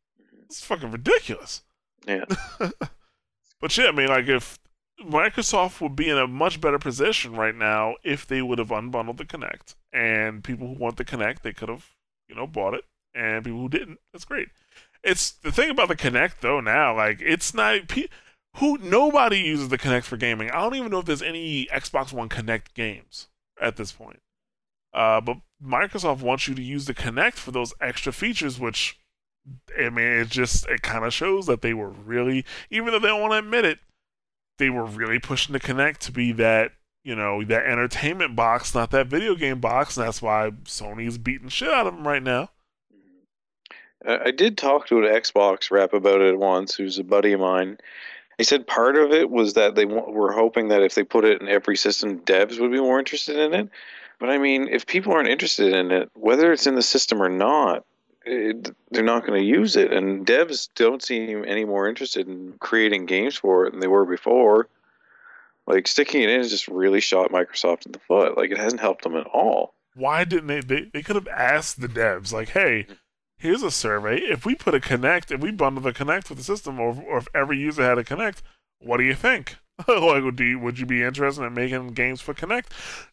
[0.46, 1.62] it's fucking ridiculous.
[2.04, 2.24] Yeah.
[3.60, 4.58] but yeah, I mean, like, if
[5.00, 9.18] Microsoft would be in a much better position right now if they would have unbundled
[9.18, 11.86] the Kinect, and people who want the Kinect, they could have,
[12.28, 14.48] you know, bought it, and people who didn't, that's great.
[15.04, 16.60] It's the thing about the Kinect though.
[16.60, 18.08] Now, like, it's not pe-
[18.58, 20.50] who nobody uses the Kinect for gaming.
[20.50, 23.28] I don't even know if there's any Xbox One Kinect games
[23.60, 24.20] at this point.
[24.92, 28.98] Uh, but Microsoft wants you to use the Kinect for those extra features, which
[29.78, 33.08] I mean, it just it kind of shows that they were really, even though they
[33.08, 33.78] don't want to admit it,
[34.58, 36.72] they were really pushing the Kinect to be that
[37.04, 41.48] you know that entertainment box, not that video game box, and that's why Sony's beating
[41.48, 42.50] shit out of them right now.
[44.06, 47.40] I I did talk to an Xbox rep about it once, who's a buddy of
[47.40, 47.78] mine.
[48.38, 51.24] He said part of it was that they wa- were hoping that if they put
[51.24, 53.68] it in every system, devs would be more interested in it.
[54.20, 57.28] But I mean, if people aren't interested in it, whether it's in the system or
[57.28, 57.84] not,
[58.24, 59.92] it, they're not going to use it.
[59.92, 64.04] And devs don't seem any more interested in creating games for it than they were
[64.04, 64.68] before.
[65.66, 68.36] Like sticking it in has just really shot Microsoft in the foot.
[68.36, 69.74] Like it hasn't helped them at all.
[69.94, 70.60] Why didn't they?
[70.60, 72.86] They, they could have asked the devs, like, hey,
[73.38, 74.18] here's a survey.
[74.18, 77.18] If we put a Kinect, if we bundle the Kinect with the system, or, or
[77.18, 78.42] if every user had a Kinect,
[78.80, 79.56] what do you think?
[79.88, 82.66] like, would you, would you be interested in making games for Kinect?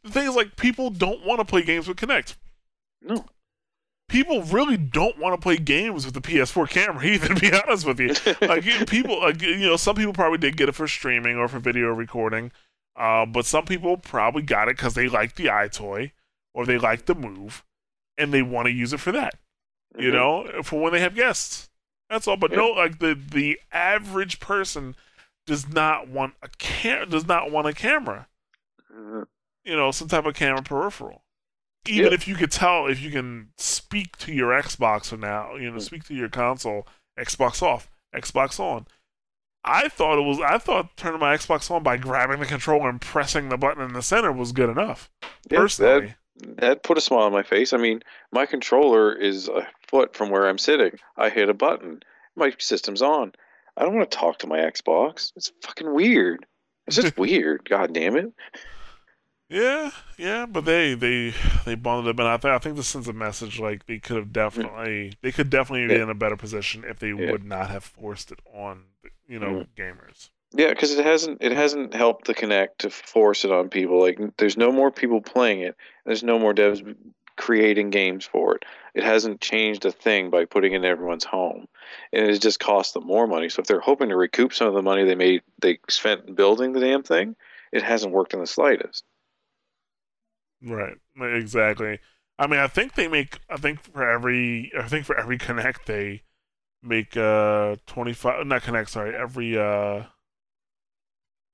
[0.04, 2.36] The thing is, like, people don't want to play games with Kinect.
[3.02, 3.26] No.
[4.10, 7.28] people really don't want to play games with the PS4 camera either.
[7.28, 8.14] To be honest with you,
[8.48, 11.60] like people, like you know, some people probably did get it for streaming or for
[11.60, 12.52] video recording,
[12.96, 16.12] uh, but some people probably got it because they like the EyeToy
[16.56, 17.64] or they like the Move,
[18.18, 19.36] and they want to use it for that.
[19.98, 20.14] You Mhm.
[20.14, 21.70] know, for when they have guests.
[22.10, 22.38] That's all.
[22.38, 24.96] But no, like the the average person
[25.46, 28.28] does not want a cam does not want a camera.
[28.94, 29.28] Mhm.
[29.64, 31.24] You know, some type of camera peripheral.
[31.88, 32.14] Even Yeah.
[32.16, 35.78] if you could tell, if you can speak to your Xbox or now, you know,
[35.78, 35.82] Mm.
[35.82, 36.88] speak to your console,
[37.18, 38.88] Xbox off, Xbox on.
[39.64, 40.40] I thought it was.
[40.40, 43.94] I thought turning my Xbox on by grabbing the controller and pressing the button in
[43.94, 45.10] the center was good enough.
[45.50, 46.16] Yeah, personally, that
[46.58, 47.74] that put a smile on my face.
[47.74, 51.00] I mean, my controller is a foot from where I'm sitting.
[51.18, 52.02] I hit a button.
[52.36, 53.34] My system's on.
[53.78, 55.32] I don't want to talk to my Xbox.
[55.36, 56.46] It's fucking weird.
[56.88, 57.68] It's just weird.
[57.70, 58.34] God damn it.
[59.48, 61.34] Yeah, yeah, but they they
[61.66, 64.18] they bundled it, and I think I think this sends a message like they could
[64.18, 64.34] have mm.
[64.34, 66.04] definitely they could definitely be Yeah.
[66.04, 67.32] in a better position if they Yeah.
[67.32, 68.86] would not have forced it on
[69.28, 69.68] you know mm.
[69.78, 70.32] gamers.
[70.58, 74.00] Yeah, because it hasn't it hasn't helped the Kinect to force it on people.
[74.00, 75.76] Like, there's no more people playing it.
[76.06, 76.96] There's no more devs
[77.36, 78.64] creating games for it.
[78.94, 81.68] It hasn't changed a thing by putting it in everyone's home,
[82.14, 83.50] and it just cost them more money.
[83.50, 86.72] So if they're hoping to recoup some of the money they made they spent building
[86.72, 87.36] the damn thing,
[87.74, 89.04] it hasn't worked in the slightest.
[90.64, 92.00] Right, exactly.
[92.40, 93.40] I mean, I think they make.
[93.50, 96.24] I think for every I think for every Kinect they
[96.82, 98.48] make uh twenty five.
[98.48, 99.14] Not Kinect, sorry.
[99.14, 100.04] Every uh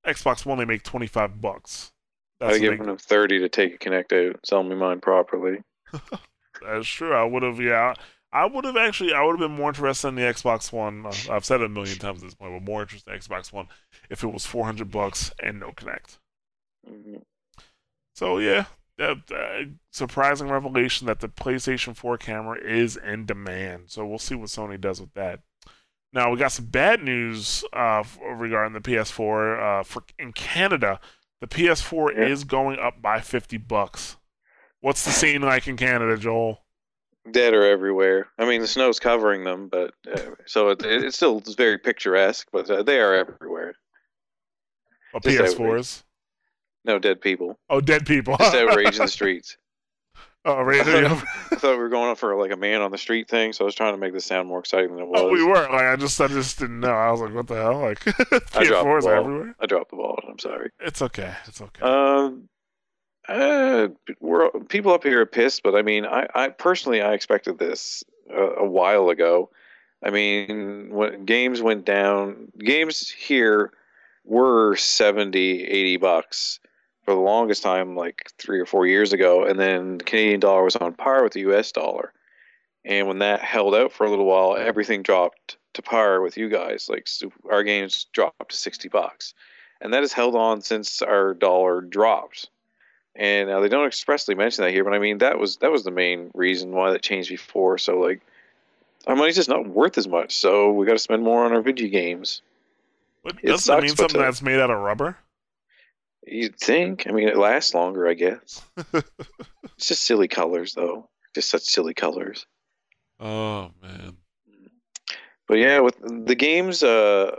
[0.05, 1.91] Xbox One they make twenty five bucks.
[2.39, 4.99] I'd That's what give they- them thirty to take a Kinect out, sell me mine
[5.01, 5.59] properly.
[6.61, 7.13] That's true.
[7.13, 7.93] I would have, yeah.
[8.33, 11.05] I would have actually, I would have been more interested in the Xbox One.
[11.05, 13.23] Uh, I've said it a million times at this point, but more interested in the
[13.25, 13.67] Xbox One
[14.09, 16.17] if it was 400 bucks and no Kinect.
[16.89, 17.23] Mhm.
[18.15, 18.65] So, yeah,
[18.97, 23.89] that, uh, surprising revelation that the PlayStation 4 camera is in demand.
[23.91, 25.41] So, we'll see what Sony does with that.
[26.13, 28.03] Now, we got some bad news uh,
[28.33, 29.79] regarding the PS4.
[29.79, 30.99] Uh, for In Canada,
[31.39, 32.25] the PS4 Yeah.
[32.27, 34.17] is going up by 50 bucks.
[34.81, 36.59] What's the scene like in Canada, Joel?
[37.31, 38.27] Dead are everywhere.
[38.39, 42.47] I mean, the snow's covering them, but uh, so it, it still very picturesque.
[42.51, 43.75] But uh, they are everywhere.
[45.21, 46.03] Just PS4s.
[46.83, 47.59] No dead people.
[47.69, 48.35] Oh, dead people.
[48.37, 49.55] Just outrage in the streets.
[50.45, 50.81] Oh, right.
[50.87, 53.29] I thought, I thought we were going up for like a man on the street
[53.29, 55.21] thing, so I was trying to make this sound more exciting than it was.
[55.21, 55.53] Oh, we were.
[55.53, 56.91] Like, I just, I just didn't know.
[56.91, 57.79] I was like, what the hell?
[57.79, 58.07] Like,
[58.55, 59.09] I dropped the PS4s ball.
[59.11, 59.55] everywhere.
[59.59, 60.19] I dropped the ball.
[60.27, 60.71] I'm sorry.
[60.79, 61.33] It's okay.
[61.47, 61.81] It's okay.
[61.81, 62.49] Um,
[63.27, 63.89] uh,
[64.19, 68.03] we're people up here are pissed, but I mean, I, I personally I expected this
[68.33, 69.49] uh, a while ago.
[70.03, 73.71] I mean, when games went down, games here
[74.25, 76.59] were 70, 80 bucks
[77.11, 80.63] for the longest time, like three or four years ago, and then the Canadian dollar
[80.63, 81.69] was on par with the U.S.
[81.73, 82.13] dollar.
[82.85, 86.47] And when that held out for a little while, everything dropped to par with you
[86.47, 86.87] guys.
[86.89, 87.09] Like
[87.51, 89.33] our games dropped to sixty bucks,
[89.81, 92.49] and that has held on since our dollar dropped.
[93.13, 95.83] And now they don't expressly mention that here, but I mean that was that was
[95.83, 97.77] the main reason why that changed before.
[97.77, 98.21] So like,
[99.05, 101.61] our money's just not worth as much, so we got to spend more on our
[101.61, 102.41] video games.
[103.21, 105.17] but it doesn't that sucks, mean something uh, that's made out of rubber?
[106.25, 107.07] You'd think.
[107.07, 108.63] I mean, it lasts longer, I guess.
[108.93, 111.09] it's just silly colors, though.
[111.33, 112.45] Just such silly colors.
[113.19, 114.17] Oh man.
[115.47, 117.35] But yeah, with the games, uh,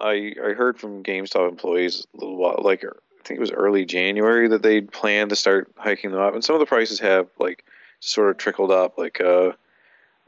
[0.00, 2.88] I I heard from GameStop employees a little while, like I
[3.24, 6.54] think it was early January that they'd planned to start hiking them up, and some
[6.54, 7.64] of the prices have like
[8.00, 8.98] sort of trickled up.
[8.98, 9.52] Like uh,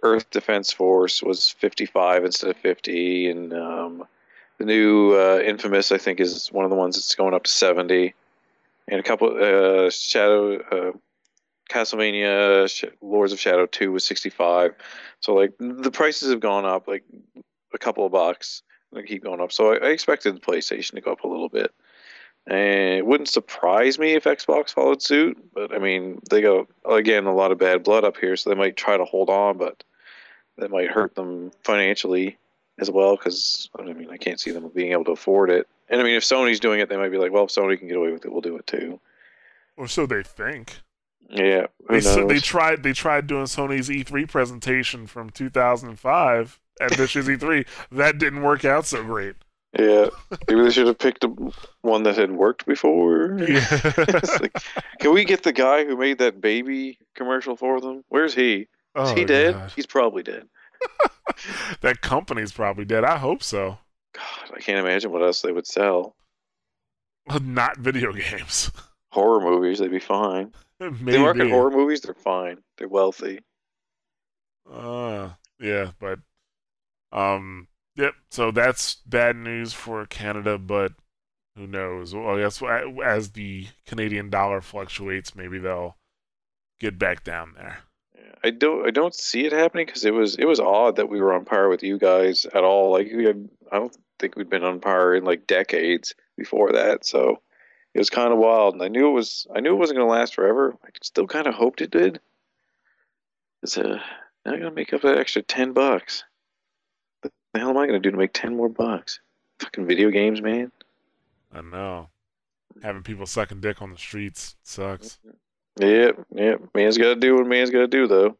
[0.03, 4.07] Earth Defense Force was fifty five instead of fifty, and um,
[4.59, 7.51] the new uh, Infamous I think is one of the ones that's going up to
[7.51, 8.15] seventy,
[8.89, 10.61] and a couple uh, Shadow.
[10.61, 10.93] Uh,
[11.69, 14.75] Castlevania Sh- Lords of Shadow 2 was 65.
[15.21, 17.05] So like the prices have gone up like
[17.75, 18.63] a couple of bucks.
[18.93, 19.53] They keep going up.
[19.53, 21.73] So I, I expected the PlayStation to go up a little bit.
[22.47, 27.27] And it wouldn't surprise me if Xbox followed suit, but I mean they got again
[27.27, 29.83] a lot of bad blood up here, so they might try to hold on, but
[30.57, 32.39] that might hurt them financially
[32.79, 33.17] as well.
[33.17, 35.67] Because I mean I can't see them being able to afford it.
[35.89, 37.89] And I mean if Sony's doing it, they might be like, well, if Sony can
[37.89, 39.01] get away with it, we'll do it too.
[39.77, 40.79] Or so they think.
[41.29, 42.85] Yeah, They, s- they tried.
[42.85, 47.67] They tried doing Sony's E3 presentation from 2005 at this year's E3.
[47.91, 49.35] That didn't work out so great.
[49.77, 50.07] Yeah,
[50.49, 51.29] maybe they should have picked a,
[51.83, 53.37] one that had worked before.
[53.41, 54.57] It's like,
[55.01, 58.05] can we get the guy who made that baby commercial for them?
[58.09, 58.55] Where's he?
[58.61, 59.55] Is Oh, he dead?
[59.55, 59.73] God.
[59.75, 60.47] He's probably dead.
[61.81, 63.05] That company's probably dead.
[63.05, 63.79] I hope so.
[64.15, 66.17] God, I can't imagine what else they would sell.
[67.41, 68.71] Not video games.
[69.13, 70.53] Horror movies, they'd be fine.
[70.81, 71.13] Maybe.
[71.13, 72.59] They market horror movies, they're fine.
[72.79, 73.41] They're wealthy.
[74.71, 75.31] Uh,
[75.61, 76.19] yeah, but
[77.13, 78.15] um, yep.
[78.31, 80.93] So that's bad news for Canada, but
[81.57, 82.15] who knows?
[82.15, 82.63] Well, I guess
[83.05, 85.97] as the Canadian dollar fluctuates, maybe they'll
[86.79, 87.79] get back down there.
[88.45, 91.21] I don't I don't see it happening because it was it was odd that we
[91.21, 92.93] were on par with you guys at all.
[92.93, 97.05] Like we had, I don't think we'd been on par in like decades before that.
[97.05, 97.41] So
[97.95, 100.09] it was kind of wild, and I knew it was I knew it wasn't going
[100.09, 100.77] to last forever.
[100.85, 102.21] I still kind of hoped it did.
[103.63, 104.01] It's uh,
[104.45, 106.23] now I got to make up that extra ten bucks.
[107.23, 109.21] What the hell am I going to do to make ten more bucks?
[109.61, 110.71] Fucking video games, man.
[111.53, 112.11] I know.
[112.83, 115.19] Having people sucking dick on the streets sucks.
[115.79, 116.61] Yep, yep.
[116.75, 118.37] Man's got to do what man's got to do, though.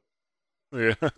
[0.73, 0.95] Yeah.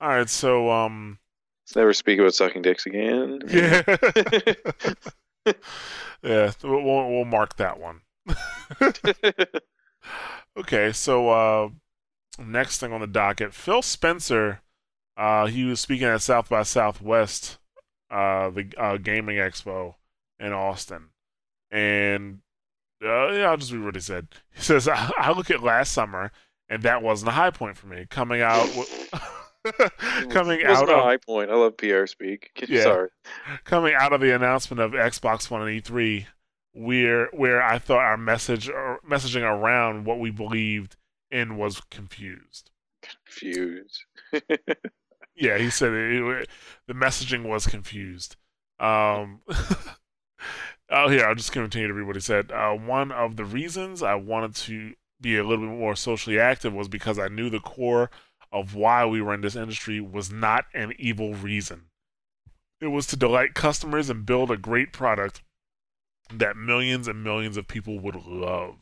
[0.00, 1.18] All right, so um.
[1.64, 3.40] Let's never speak about sucking dicks again.
[3.46, 3.82] Yeah.
[6.22, 8.00] yeah, we'll we'll mark that one.
[10.56, 11.68] okay, so uh,
[12.38, 14.62] next thing on the docket, Phil Spencer.
[15.16, 17.58] Uh, he was speaking at South by Southwest,
[18.10, 19.94] uh, the uh, gaming expo
[20.38, 21.08] in Austin,
[21.70, 22.38] and
[23.04, 24.28] uh, yeah, I'll just read what he said.
[24.54, 26.32] He says, I, I look at last summer,
[26.68, 28.06] and that wasn't a high point for me.
[28.10, 28.66] Coming out,
[30.30, 31.50] coming out a of high point.
[31.50, 32.50] I love PR speak.
[32.68, 32.82] Yeah.
[32.82, 33.08] Sorry.
[33.64, 36.26] coming out of the announcement of Xbox One and E3,
[36.72, 40.96] where where I thought our message or messaging around what we believed
[41.30, 42.70] in was confused.
[43.02, 44.04] Confused.
[45.36, 46.48] Yeah, he said it, it-
[46.88, 48.36] the messaging was confused.
[48.80, 49.40] Um,
[50.90, 52.52] oh, here I'll just continue to read what he said.
[52.52, 56.72] Uh, one of the reasons I wanted to be a little bit more socially active
[56.72, 58.10] was because I knew the core
[58.52, 61.86] of why we were in this industry was not an evil reason.
[62.80, 65.42] It was to delight customers and build a great product
[66.32, 68.76] that millions and millions of people would love.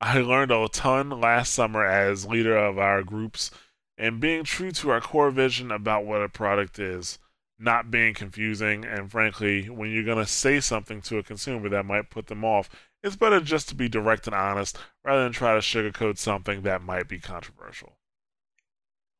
[0.00, 3.50] I learned a ton last summer as leader of our groups
[3.96, 7.18] and being true to our core vision about what a product is,
[7.62, 11.86] not being confusing, and frankly, when you're going to say something to a consumer that
[11.86, 12.68] might put them off,
[13.02, 16.82] it's better just to be direct and honest rather than try to sugarcoat something that
[16.82, 17.96] might be controversial.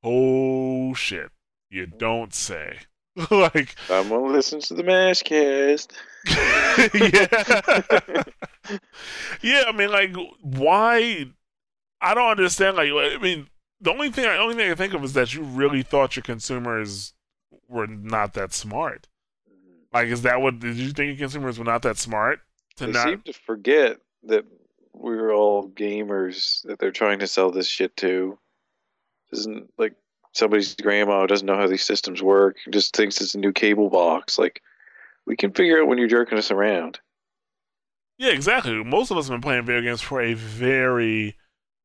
[0.03, 1.31] Oh shit.
[1.71, 2.81] You don't say.
[3.31, 5.93] like, listens to listen to the Mashcast.
[8.69, 8.79] yeah.
[9.43, 11.27] yeah, I mean, like, why?
[12.01, 12.77] I don't understand.
[12.77, 13.49] Like, I mean,
[13.81, 16.17] the only thing, the only thing I can think of is that you really thought
[16.17, 17.13] your consumers
[17.69, 19.09] were not that smart.
[19.49, 19.97] Mm-hmm.
[19.97, 20.61] Like, is that what?
[20.61, 22.41] Did you think consumers were not that smart
[22.77, 23.07] to They not?
[23.07, 24.45] seem to forget that
[24.93, 28.39] we're all gamers that they're trying to sell this shit to.
[29.33, 29.95] Isn't like
[30.33, 34.39] somebody's grandma doesn't know how these systems work, just thinks it's a new cable box.
[34.39, 34.61] Like
[35.27, 37.01] we can figure out when you're jerking us around.
[38.19, 38.83] Yeah, exactly.
[38.85, 41.37] Most of us have been playing video games for a very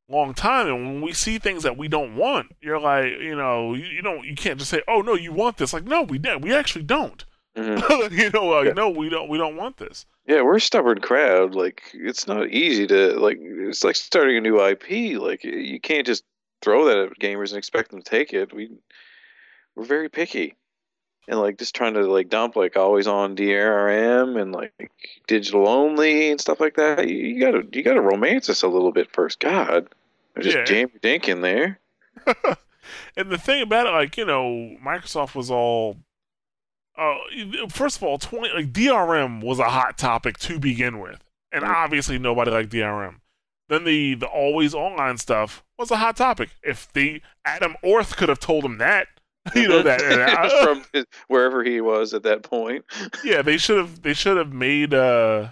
[0.08, 3.74] long time, and when we see things that we don't want, you're like, you know,
[3.74, 6.18] you, you don't, you can't just say, "Oh no, you want this." Like, no, we
[6.18, 6.42] did.
[6.42, 7.24] We actually don't.
[7.58, 8.10] Mhm.
[8.12, 8.72] you know, like, Yeah.
[8.74, 9.28] no, we don't.
[9.28, 10.06] We don't want this.
[10.26, 11.54] Yeah, we're a stubborn crowd.
[11.56, 13.38] Like it's not easy to like.
[13.40, 15.18] It's like starting a new IP.
[15.20, 16.22] Like you can't just
[16.62, 18.52] throw that at gamers and expect them to take it.
[18.52, 18.70] We
[19.74, 20.54] we're very picky,
[21.28, 24.90] and like just trying to like dump like always on DRM and like
[25.28, 27.06] digital only and stuff like that.
[27.08, 29.38] You, you gotta you gotta romance us a little bit first.
[29.38, 29.88] God,
[30.36, 30.64] or just Yeah.
[30.64, 31.78] jam dink in there.
[33.16, 35.96] and the thing about it, like you know, Microsoft was all.
[36.96, 37.14] Uh,
[37.68, 41.22] first of all, twenty like DRM was a hot topic to begin with,
[41.52, 41.68] and Mhm.
[41.72, 43.20] obviously nobody liked DRM.
[43.68, 46.48] Then the the always online stuff was a hot topic.
[46.62, 49.06] If the Adam Orth could have told him that,
[49.54, 50.02] you know that.
[50.02, 52.84] and from his, wherever he was at that point.
[53.24, 55.48] yeah, they should have they should have made uh,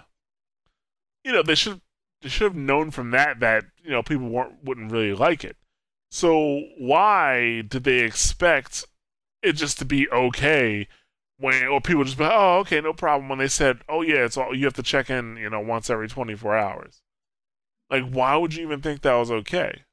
[1.27, 1.81] you know, they should
[2.21, 5.57] they should have known from that that you know people weren't wouldn't really like it.
[6.09, 8.85] So why did they expect
[9.43, 10.87] it just to be okay
[11.37, 14.25] when or people just be like, oh okay no problem when they said oh yeah
[14.25, 17.01] it's all you have to check in you know once every 24 hours
[17.91, 19.83] like why would you even think that was okay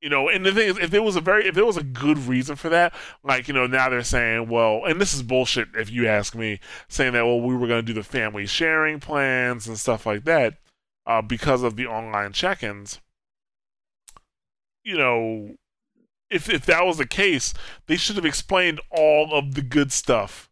[0.00, 1.82] you know and the thing is if there was a very if there was a
[1.82, 2.92] good reason for that
[3.22, 6.58] like you know now they're saying well and this is bullshit if you ask me
[6.88, 10.24] saying that well we were going to do the family sharing plans and stuff like
[10.24, 10.54] that
[11.06, 13.00] uh, because of the online check-ins
[14.84, 15.50] you know
[16.30, 17.52] if if that was the case
[17.86, 20.48] they should have explained all of the good stuff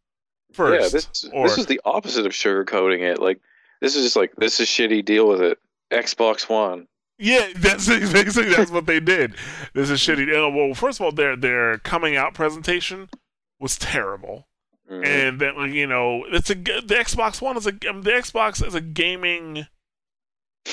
[0.52, 3.20] first Yeah, this or- this is the opposite of sugarcoating it.
[3.20, 3.40] Like
[3.80, 5.04] this is just like this is shitty.
[5.04, 5.58] Deal with it.
[5.92, 6.88] Xbox One.
[7.18, 9.34] Yeah, that's basically that's what they did.
[9.74, 10.28] This is shitty.
[10.34, 13.08] Uh, Well, first of all, their their coming out presentation
[13.60, 14.46] was terrible,
[14.90, 15.04] Mhm.
[15.06, 18.74] and then like, you know, it's a the Xbox One is a the Xbox is
[18.74, 19.66] a gaming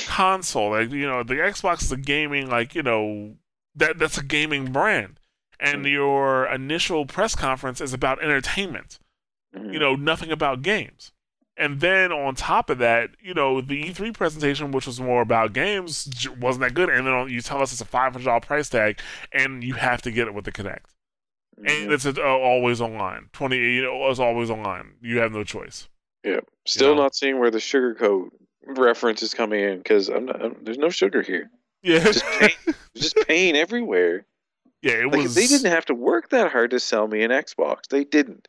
[0.07, 0.71] console.
[0.71, 3.35] Like you know, the Xbox is a gaming like you know
[3.75, 5.19] that that's a gaming brand,
[5.59, 8.99] and your initial press conference is about entertainment.
[9.55, 9.73] Mhm.
[9.73, 11.11] You know, nothing about games.
[11.57, 15.53] And then on top of that, you know, the E3 presentation, which was more about
[15.53, 16.89] games, wasn't that good.
[16.89, 18.99] And then you tell us it's a five hundred dollar price tag,
[19.31, 20.83] and you have to get it with the Kinect,
[21.57, 21.91] and Mhm.
[21.93, 23.29] it's uh, always online.
[23.31, 24.95] Twenty, you know, it's always online.
[25.01, 25.87] You have no choice.
[26.25, 26.41] Yeah.
[26.65, 27.03] Still know?
[27.03, 28.33] not seeing where the sugar coat
[28.65, 30.27] reference is coming in because I'm.
[30.29, 31.49] I'm, there's no sugar here.
[31.83, 32.49] Yeah, Just pain.
[32.97, 34.25] Just pain everywhere.
[34.81, 34.93] yeah.
[34.93, 35.35] It Like was.
[35.35, 37.87] they didn't have to work that hard to sell me an Xbox.
[37.89, 38.47] They didn't.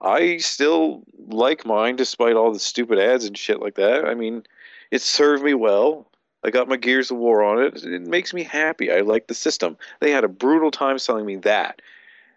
[0.00, 4.04] I still like mine despite all the stupid ads and shit like that.
[4.04, 4.44] I mean,
[4.90, 6.06] it served me well.
[6.44, 7.84] I got my Gears of War on it.
[7.84, 8.92] It makes me happy.
[8.92, 9.76] I like the system.
[10.00, 11.82] They had a brutal time selling me that.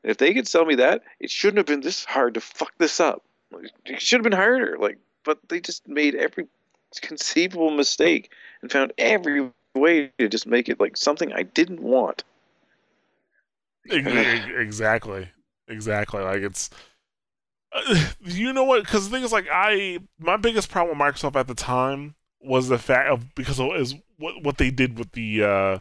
[0.03, 2.73] And if they could sell me that, it shouldn't have been this hard to fuck
[2.79, 3.23] this up.
[3.85, 4.77] It should have been harder.
[4.79, 6.47] Like, but they just made every
[6.99, 8.31] conceivable mistake
[8.61, 12.23] and found every way to just make it like something I didn't want.
[13.89, 15.27] Ex- ex- exactly
[15.67, 16.69] exactly like it's
[17.73, 21.35] uh, you know what because the thing is like i my biggest problem with microsoft
[21.35, 25.11] at the time was the fact of because of is what what they did with
[25.13, 25.79] the uh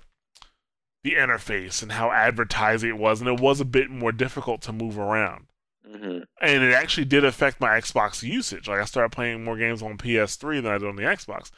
[1.03, 4.73] the interface and how advertising it was and it was a bit more difficult to
[4.73, 5.47] move around
[5.87, 8.67] hmm and it actually did affect my Xbox usage.
[8.67, 11.51] Like I started playing more games on PS3 than I did on the Xbox.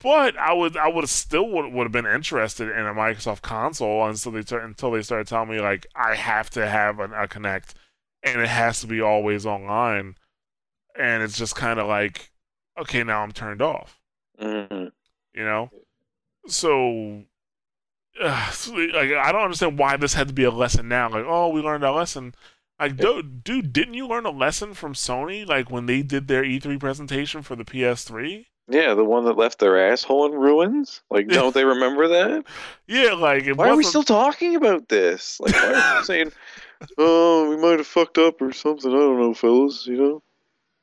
[0.00, 3.42] But I would I would have still would, would have been interested in a Microsoft
[3.42, 7.26] console until they until they started telling me like I have to have an, a
[7.28, 7.74] Kinect
[8.24, 10.16] and it has to be always online.
[10.98, 12.32] And it's just kind of like
[12.80, 14.00] okay, now I'm turned off,
[14.38, 14.88] hmm
[15.34, 15.72] you know?
[16.48, 17.24] So
[18.20, 21.08] uh, so, like I don't understand why this had to be a lesson now.
[21.10, 22.34] Like, oh, we learned our lesson.
[22.80, 25.46] Like, dude, dude, didn't you learn a lesson from Sony?
[25.46, 28.46] Like when they did their E3 presentation for the PS3?
[28.68, 31.02] Yeah, the one that left their asshole in ruins.
[31.10, 32.44] Like, don't they remember that?
[32.86, 35.40] Yeah, like Why are we still talking about this?
[35.40, 36.32] Like, why are we saying,
[36.98, 38.90] "Oh, we might have fucked up" or something?
[38.90, 39.86] I don't know, fellas.
[39.86, 40.22] You know,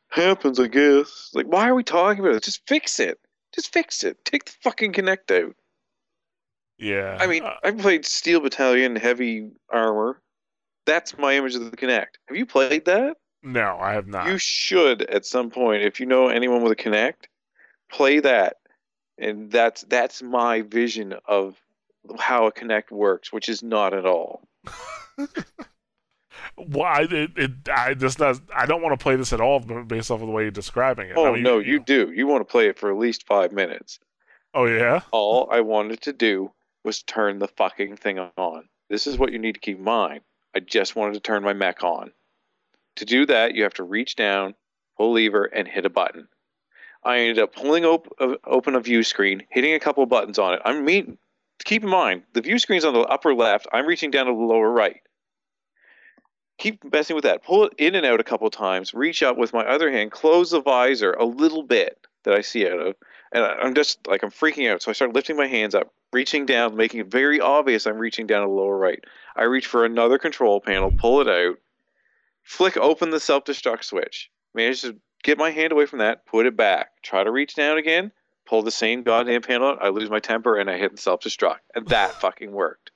[0.09, 1.31] happens, I guess.
[1.33, 2.43] Like, why are we talking about it?
[2.43, 3.19] Just fix it.
[3.53, 4.23] Just fix it.
[4.23, 5.55] Take the fucking Kinect out.
[6.77, 10.21] Yeah, I mean, uh, I played Steel Battalion Heavy Armor.
[10.85, 12.17] That's my image of the Kinect.
[12.27, 13.17] Have you played that?
[13.43, 14.27] no, I have not.
[14.27, 17.27] You should at some point, if you know anyone with a Kinect,
[17.91, 18.57] play that,
[19.17, 21.55] and that's that's my vision of
[22.19, 24.47] how a Kinect works, which is not at all.
[26.55, 27.07] Why?
[27.09, 28.39] It, it, I just not.
[28.55, 31.09] I don't want to play this at all based off of the way you're describing
[31.09, 31.13] it.
[31.15, 32.11] Oh I mean, no, you do.
[32.11, 33.99] You want to play it for at least five minutes.
[34.53, 35.01] Oh yeah.
[35.11, 36.51] All I wanted to do
[36.83, 38.63] was turn the fucking thing on.
[38.89, 40.21] This is what you need to keep in mind.
[40.55, 42.11] I just wanted to turn my mech on.
[42.95, 44.53] To do that, you have to reach down,
[44.97, 46.27] pull lever, and hit a button.
[47.03, 50.53] I ended up pulling op- uh, open a view screen, hitting a couple buttons on
[50.53, 50.61] it.
[50.65, 51.17] I mean,
[51.63, 53.67] keep in mind, the view screen's on the upper left.
[53.71, 55.01] I'm reaching down to the lower right.
[56.61, 57.43] Keep messing with that.
[57.43, 58.93] Pull it in and out a couple times.
[58.93, 62.67] Reach up with my other hand, close the visor a little bit that I see
[62.67, 62.95] out of,
[63.31, 64.83] and I'm just like I'm freaking out.
[64.83, 68.27] So I start lifting my hands up, reaching down, making it very obvious I'm reaching
[68.27, 69.03] down to the lower right.
[69.35, 71.57] I reach for another control panel, pull it out,
[72.43, 74.29] flick open the self destruct switch.
[74.53, 77.79] Manage to get my hand away from that, put it back, try to reach down
[77.79, 78.11] again,
[78.45, 79.79] pull the same goddamn panel out.
[79.81, 82.90] I lose my temper and I hit the self destruct, and that fucking worked.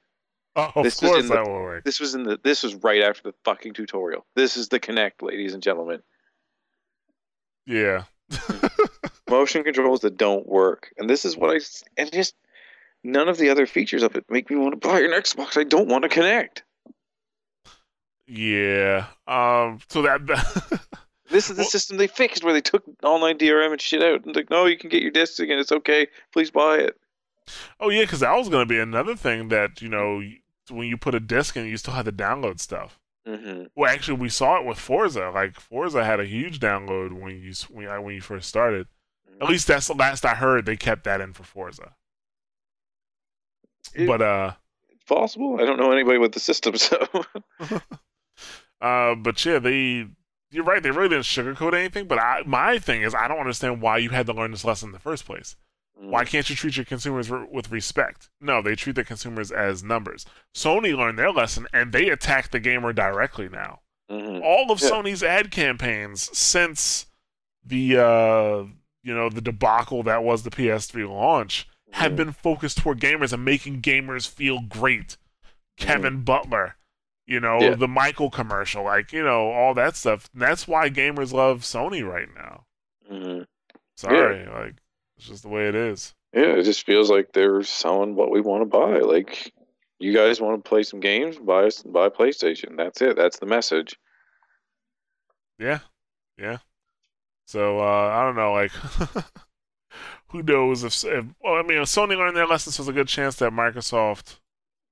[0.57, 1.83] Oh, of This course in the- that will work.
[1.83, 2.39] This was in the.
[2.41, 4.25] This was right after the fucking tutorial.
[4.35, 6.01] This is the Kinect, ladies and gentlemen.
[7.65, 8.03] Yeah.
[9.29, 10.93] motion controls that don't work.
[10.97, 11.59] And this is what I
[11.97, 12.35] and just
[13.03, 15.57] none of the other features of it make me want to buy an Xbox.
[15.59, 16.63] I don't want to connect.
[18.27, 19.07] Yeah.
[19.27, 19.79] Um.
[19.89, 20.21] So that.
[21.31, 24.23] This is the Well- system they fixed where they took online DRM and shit out
[24.25, 25.57] and like, no, you can get your discs again.
[25.57, 26.07] It's okay.
[26.31, 26.97] Please buy it.
[27.79, 30.21] oh yeah, because that was gonna be another thing that you know
[30.69, 32.99] when you put a disc in, you still had to download stuff.
[33.25, 35.31] hmm Well, actually, we saw it with Forza.
[35.33, 38.87] Like Forza had a huge download when you when, when you first started.
[39.41, 40.65] At least that's the last I heard.
[40.65, 41.95] They kept that in for Forza.
[43.93, 44.53] It- But uh,
[44.89, 45.57] It's possible.
[45.59, 46.97] I don't know anybody with the system, so
[48.81, 50.07] uh, but yeah, they.
[50.51, 50.81] You're right.
[50.81, 52.07] They really didn't sugarcoat anything.
[52.07, 54.89] But I, my thing is, I don't understand why you had to learn this lesson
[54.89, 55.55] in the first place.
[55.97, 58.29] Why can't you treat your consumers r- with respect?
[58.41, 60.25] No, they treat their consumers as numbers.
[60.53, 63.79] Sony learned their lesson and they attack the gamer directly now.
[64.11, 64.41] Mhm.
[64.43, 64.89] All of Yeah.
[64.89, 67.07] Sony's ad campaigns since
[67.63, 68.65] the uh,
[69.03, 72.15] you know the debacle that was the PS3 launch have Mhm.
[72.17, 75.17] been focused toward gamers and making gamers feel great.
[75.77, 76.75] Kevin Butler,
[77.25, 77.75] you know, Yeah.
[77.75, 80.29] the Michael commercial, like you know all that stuff.
[80.33, 82.65] And that's why gamers love Sony right now.
[83.09, 83.47] Mhm.
[83.95, 84.75] Sorry, like
[85.17, 86.13] it's just the way it is.
[86.33, 88.99] Yeah, it just feels like they're selling what we want to buy.
[88.99, 89.53] Like
[89.99, 91.37] You guys want to play some games?
[91.37, 92.77] Buy us buy PlayStation.
[92.77, 93.15] That's it.
[93.17, 93.97] That's the message.
[95.59, 95.79] Yeah,
[96.37, 96.57] yeah.
[97.47, 98.71] So uh, I don't know, like
[100.29, 102.99] who knows if, if well, I mean, if Sony learned their lesson, so there's a
[102.99, 104.39] good chance that Microsoft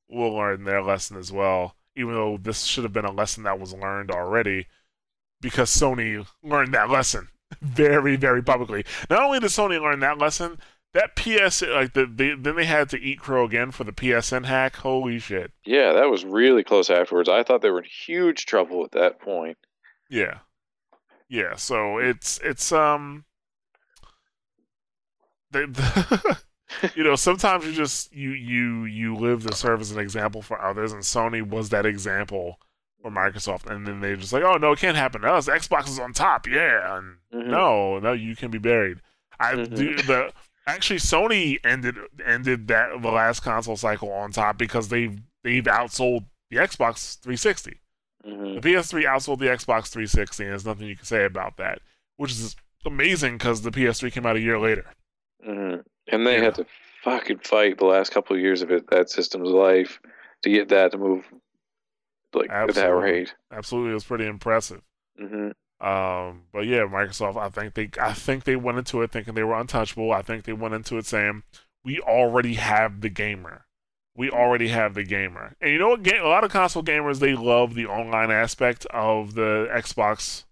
[0.09, 1.75] will learn their lesson as well.
[1.95, 4.67] Even though this should have been a lesson that was learned already,
[5.41, 7.29] because Sony learned that lesson
[7.61, 8.85] very, very publicly.
[9.09, 10.59] Not only did Sony learn that lesson,
[10.93, 14.45] that PS like the, the then they had to eat crow again for the PSN
[14.45, 14.75] hack.
[14.77, 15.51] Holy shit!
[15.65, 17.27] Yeah, that was really close afterwards.
[17.27, 19.57] I thought they were in huge trouble at that point.
[20.09, 20.39] Yeah,
[21.29, 21.55] yeah.
[21.55, 23.25] So it's it's um,
[25.49, 29.99] the, the you know sometimes you just you you you live to serve as an
[29.99, 32.59] example for others, and Sony was that example
[33.03, 35.47] for Microsoft, and then they're just like, oh no, it can't happen to us.
[35.47, 36.97] Xbox is on top, yeah.
[36.97, 37.47] And Mhm.
[37.47, 38.99] no, no, you can be buried.
[39.39, 39.75] I Mhm.
[39.75, 40.33] do the
[40.65, 46.25] actually Sony ended ended that the last console cycle on top because they've they've outsold
[46.49, 47.77] the Xbox 360.
[48.23, 51.79] hmm The PS3 outsold the Xbox 360, and there's nothing you can say about that,
[52.15, 54.85] which is amazing because the PS3 came out a year later.
[55.43, 55.75] hmm
[56.07, 56.43] And they Yeah.
[56.45, 56.65] had to
[57.03, 59.99] fucking fight the last couple of years of it that system's life
[60.43, 61.25] to get that to move
[62.35, 62.93] like at that Absolutely.
[62.93, 63.35] rate.
[63.51, 64.81] Absolutely, it was pretty impressive.
[65.17, 67.37] hmm Um, but yeah, Microsoft.
[67.37, 70.11] I think they, I think they went into it thinking they were untouchable.
[70.11, 71.43] I think they went into it saying,
[71.83, 73.65] "We already have the gamer.
[74.15, 76.03] We already have the gamer." And you know what?
[76.03, 80.45] Ga- A lot of console gamers they love the online aspect of the Xbox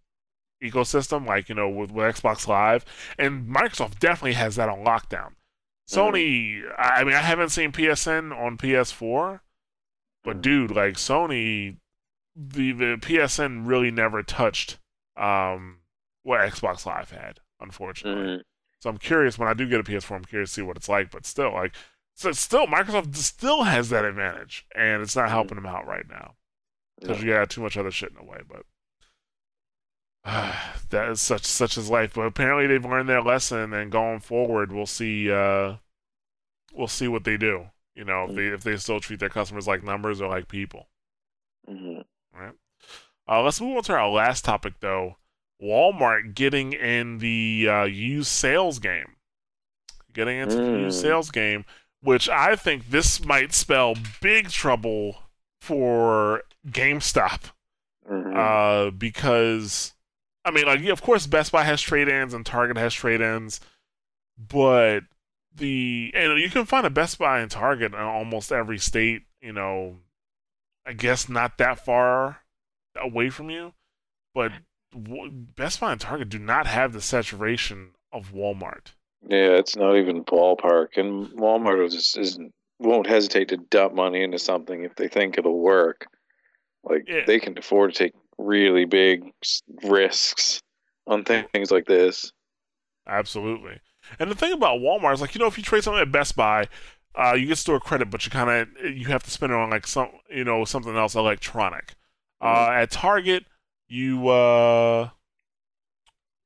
[0.63, 2.85] ecosystem, like you know with, with Xbox Live,
[3.17, 5.33] and Microsoft definitely has that on lockdown.
[5.89, 9.41] Sony, I I mean, I haven't seen PSN on PS4,
[10.23, 10.41] but Mhm.
[10.41, 11.77] dude, like Sony,
[12.35, 14.77] the the PSN really never touched
[15.17, 15.81] um
[16.23, 18.35] what Xbox Live had, unfortunately.
[18.37, 18.41] hmm
[18.79, 20.89] So I'm curious when I do get a PS4, I'm curious to see what it's
[20.89, 21.11] like.
[21.11, 21.73] But still, like,
[22.15, 26.35] so still Microsoft still has that advantage, and it's not helping them out right now
[26.99, 28.41] because you got too much other shit in the way.
[28.47, 28.65] But
[30.89, 32.13] that is such such is life.
[32.13, 35.31] But apparently they've learned their lesson, and going forward, we'll see.
[35.31, 35.77] uh
[36.73, 37.71] We'll see what they do.
[37.95, 40.87] You know, if they if they still treat their customers like numbers or like people.
[41.67, 42.01] hmm
[43.27, 45.17] Uh, let's move on to our last topic, though.
[45.61, 49.15] Walmart getting in the uh, used sales game.
[50.13, 51.01] Getting into the used Mm.
[51.01, 51.65] sales game,
[52.01, 55.23] which I think this might spell big trouble
[55.61, 57.51] for GameStop.
[58.07, 59.93] hmm Uh, because,
[60.43, 63.21] I mean, like, yeah, of course, Best Buy has trade ins and Target has trade
[63.21, 63.61] ins,
[64.37, 65.01] but
[65.55, 69.53] the, and you can find a Best Buy and Target in almost every state, you
[69.53, 69.97] know,
[70.85, 72.39] I guess not that far
[72.95, 73.73] away from you,
[74.33, 74.51] but
[74.93, 78.93] Best Buy and Target do not have the saturation of Walmart.
[79.27, 84.39] Yeah, it's not even ballpark, and Walmart just isn't won't hesitate to dump money into
[84.39, 86.07] something if they think it'll work.
[86.83, 87.25] Like Yeah.
[87.27, 89.31] they can afford to take really big
[89.83, 90.61] risks
[91.05, 92.31] on thi- things like this.
[93.07, 93.79] Absolutely.
[94.19, 96.35] And the thing about Walmart is like, you know, if you trade something at Best
[96.35, 96.67] Buy,
[97.15, 99.69] uh, you get store credit, but you kind of you have to spend it on
[99.69, 101.95] like some, you know, something else electronic.
[102.39, 103.45] Uh, at Target,
[103.87, 105.09] you uh,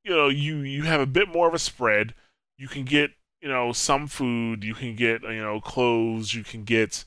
[0.03, 2.13] you know, you you have a bit more of a spread.
[2.57, 3.11] You can get,
[3.41, 4.63] you know, some food.
[4.63, 6.33] You can get, you know, clothes.
[6.33, 7.03] You can get,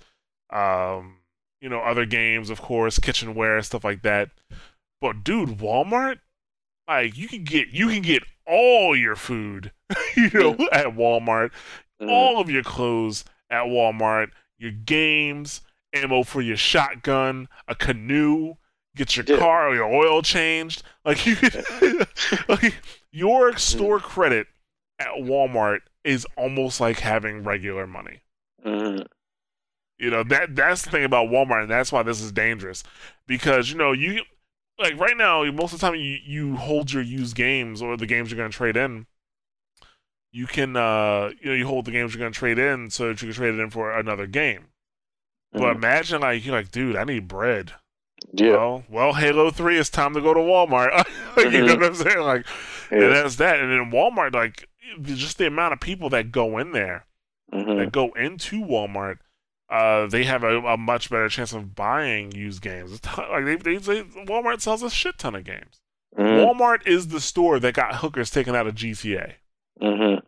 [0.51, 1.19] um,
[1.61, 4.31] you know, other games, of course, kitchenware, stuff like that.
[5.01, 6.19] But dude, Walmart,
[6.89, 9.73] like you can get you can get all your food,
[10.17, 11.51] you know, at Walmart,
[12.01, 12.11] Mhm.
[12.11, 15.63] all of your clothes at Walmart, your games,
[15.93, 18.55] ammo for your shotgun, a canoe,
[18.95, 19.39] get your Yeah.
[19.39, 20.83] car or your oil changed.
[21.05, 21.65] Like you could,
[22.49, 22.75] like
[23.11, 24.47] your store credit
[24.99, 28.21] at Walmart is almost like having regular money.
[28.65, 29.07] Mhm.
[29.99, 32.85] You know that that's the thing about Walmart, and that's why this is dangerous.
[33.27, 34.23] Because you know you
[34.79, 38.07] like right now, most of the time you you hold your used games or the
[38.07, 39.07] games you're going to trade in.
[40.31, 43.09] You can uh you know you hold the games you're going to trade in so
[43.09, 44.67] that you can trade it in for another game.
[45.53, 45.77] But Mhm.
[45.77, 47.73] imagine like you're like, dude, I need bread.
[48.33, 51.07] Yeah, Well, well, Halo Three, it's time to go to Walmart.
[51.39, 52.19] You know what I'm saying?
[52.19, 52.47] Like,
[52.91, 53.09] and yeah.
[53.09, 53.61] that's that.
[53.61, 54.69] And then Walmart, like,
[55.03, 57.07] just the amount of people that go in there
[57.55, 57.79] Mhm.
[57.79, 59.19] that go into Walmart,
[59.71, 63.01] uh, they have a, a much better chance of buying used games.
[63.17, 65.81] Like they, they, they, Walmart sells a shit ton of games.
[66.19, 66.45] Mhm.
[66.45, 69.35] Walmart is the store that got hookers taken out of GTA.
[69.81, 70.23] Mhm.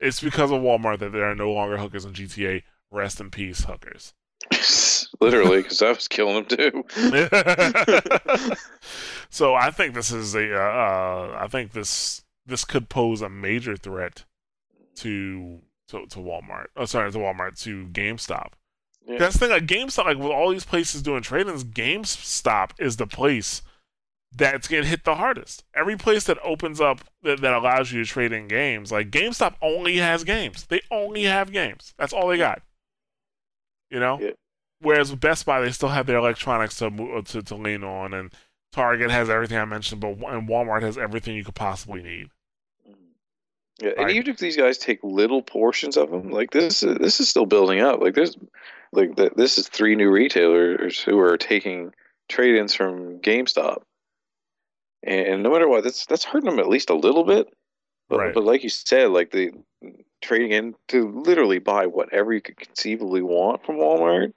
[0.00, 2.62] It's because of Walmart that there are no longer hookers in GTA.
[2.90, 4.12] Rest in peace, hookers.
[5.20, 6.84] Literally, because I was killing them too.
[9.30, 10.54] so I think this is a.
[10.54, 14.24] Uh, uh, I think this this could pose a major threat
[14.96, 16.66] to to, to Walmart.
[16.76, 18.52] Oh, sorry, to Walmart to GameStop
[19.06, 19.18] Yeah.
[19.18, 19.50] That's the thing.
[19.50, 23.62] Like GameStop, like with all these places doing trade-ins, GameStop is the place
[24.36, 25.64] that's getting hit the hardest.
[25.74, 29.54] Every place that opens up that, that allows you to trade in games, like GameStop
[29.62, 30.66] only has games.
[30.66, 31.94] They only have games.
[31.98, 32.62] That's all they got.
[33.90, 34.18] You know.
[34.20, 34.30] Yeah.
[34.80, 38.32] Whereas with Best Buy, they still have their electronics to to, to lean on, and
[38.72, 42.28] Target has everything I mentioned, but and Walmart has everything you could possibly need.
[43.82, 44.14] Yeah, and Right.
[44.14, 47.46] even if these guys take little portions of them, like this, is, this is still
[47.46, 48.00] building up.
[48.00, 48.36] Like there's,
[48.92, 51.92] like th- this is three new retailers who are taking
[52.28, 53.82] trade-ins from GameStop,
[55.06, 57.48] and no matter what, that's that's hurting them at least a little bit.
[58.08, 58.34] But, Right.
[58.34, 59.52] but like you said, like the
[60.20, 64.34] trading in to literally buy whatever you could conceivably want from Walmart,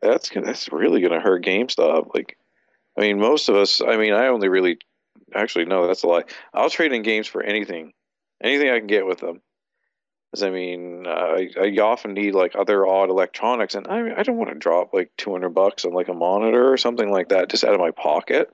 [0.00, 2.14] that's gonna, that's really gonna hurt GameStop.
[2.14, 2.38] Like,
[2.96, 3.80] I mean, most of us.
[3.80, 4.78] I mean, I only really,
[5.34, 6.24] actually, no, that's a lie.
[6.54, 7.92] I'll trade in games for anything,
[8.42, 9.40] anything I can get with them.
[10.30, 14.36] Because I mean, I, I often need like other odd electronics, and I I don't
[14.36, 17.48] want to drop like two hundred bucks on like a monitor or something like that
[17.48, 18.52] just out of my pocket.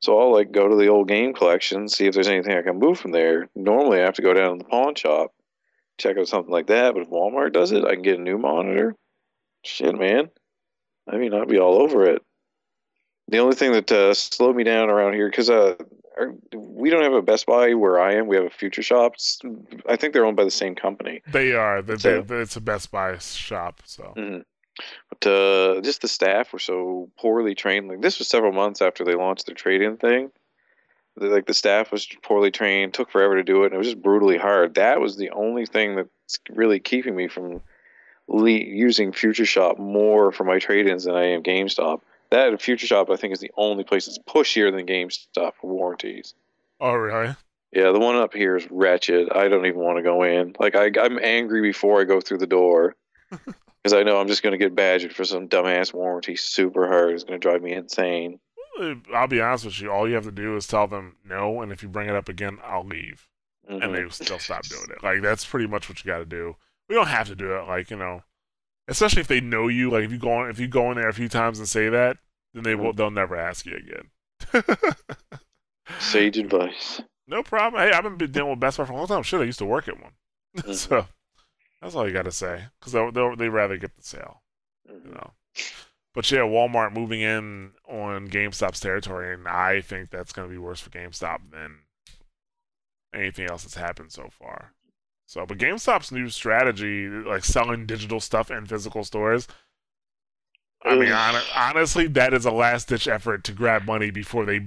[0.00, 2.78] So I'll like go to the old game collection, see if there's anything I can
[2.78, 3.48] move from there.
[3.56, 5.32] Normally, I have to go down to the pawn shop,
[5.98, 6.94] check out something like that.
[6.94, 8.94] But if Walmart does it, I can get a new monitor.
[9.64, 10.30] Shit, man.
[11.10, 12.22] I mean, I'd be all over it.
[13.28, 15.74] The only thing that uh, slowed me down around here, because uh,
[16.18, 18.26] our- we don't have a Best Buy where I am.
[18.28, 19.14] We have a Future Shop.
[19.14, 19.38] It's-
[19.88, 21.22] I think they're owned by the same company.
[21.32, 21.82] They are.
[21.82, 24.44] They, So- they, it's a Best Buy shop, so Mhm.
[25.08, 27.88] But uh, just the staff were so poorly trained.
[27.88, 30.30] Like this was several months after they launched their trade-in thing.
[31.16, 34.02] Like the staff was poorly trained, took forever to do it, and it was just
[34.02, 34.74] brutally hard.
[34.74, 37.60] That was the only thing that's really keeping me from
[38.28, 42.02] le- using Future Shop more for my trade-ins than I am GameStop.
[42.30, 46.34] That Future Shop, I think, is the only place that's pushier than GameStop for warranties.
[46.80, 47.34] Oh, really?
[47.72, 49.30] Yeah, the one up here is wretched.
[49.32, 50.54] I don't even want to go in.
[50.58, 52.96] Like I, I'm angry before I go through the door
[53.82, 57.12] because I know I'm just going to get badgered for some dumbass warranty super hard.
[57.14, 58.40] It's going to drive me insane.
[59.12, 59.90] I'll be honest with you.
[59.90, 62.28] All you have to do is tell them no, and if you bring it up
[62.28, 63.26] again, I'll leave,
[63.68, 63.92] and Mhm.
[64.18, 65.02] they they'll stop doing it.
[65.02, 66.54] Like that's pretty much what you got to do.
[66.88, 67.66] We don't have to do it.
[67.66, 68.22] Like you know,
[68.86, 69.90] especially if they know you.
[69.90, 71.88] Like if you go in, if you go in there a few times and say
[71.88, 72.18] that,
[72.54, 72.92] then they will.
[72.92, 74.64] They'll never ask you again.
[75.98, 77.00] Sage advice.
[77.26, 77.82] no problem.
[77.82, 79.22] Hey, I've been dealing with Best Buy for a long time.
[79.24, 80.12] Shit, I used to work at one.
[80.56, 80.74] Mhm.
[80.74, 81.06] so
[81.80, 82.64] that's all you got to say.
[82.78, 84.42] Because they'll, they'll rather get the sale.
[84.88, 85.14] you Mhm.
[85.14, 85.32] know.
[86.14, 90.58] But yeah, Walmart moving in on GameStop's territory, and I think that's going to be
[90.58, 91.80] worse for GameStop than
[93.14, 94.72] anything else that's happened so far.
[95.26, 99.46] So, but GameStop's new strategy, like selling digital stuff in physical stores,
[100.82, 104.60] I mean, hon- honestly, that is a last ditch effort to grab money before they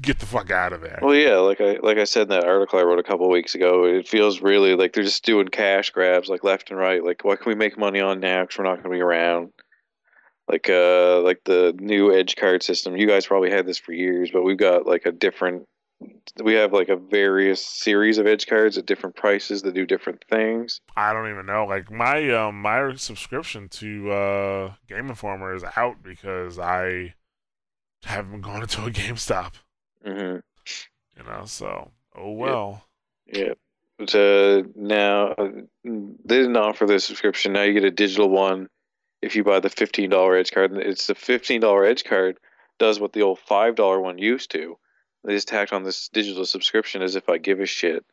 [0.00, 0.98] get the fuck out of there.
[1.02, 3.32] Well, yeah, like I like I said in that article I wrote a couple of
[3.32, 7.02] weeks ago, it feels really like they're just doing cash grabs, like left and right.
[7.02, 8.42] Like, what can we make money on now?
[8.42, 9.50] Because we're not going to be around.
[10.48, 12.96] Like, uh, like the new Edge card system.
[12.96, 15.66] You guys probably had this for years, but we've got like a different.
[16.42, 20.22] We have like a various series of Edge cards at different prices that do different
[20.28, 20.80] things.
[20.96, 21.64] I don't even know.
[21.64, 27.14] Like my um my subscription to uh Game Informer is out because I
[28.04, 29.52] haven't gone into a GameStop.
[30.04, 30.36] Hmm
[31.16, 32.84] You know, so oh well.
[33.26, 33.54] Yeah.
[33.98, 35.34] But uh, now
[35.84, 37.52] they didn't offer the subscription.
[37.52, 38.68] Now you get a digital one
[39.22, 40.72] if you buy the fifteen dollar Edge card.
[40.72, 42.38] And It's the fifteen dollar Edge card
[42.78, 44.76] does what the old five dollar one used to.
[45.24, 48.04] They just tacked on this digital subscription as if I give a shit.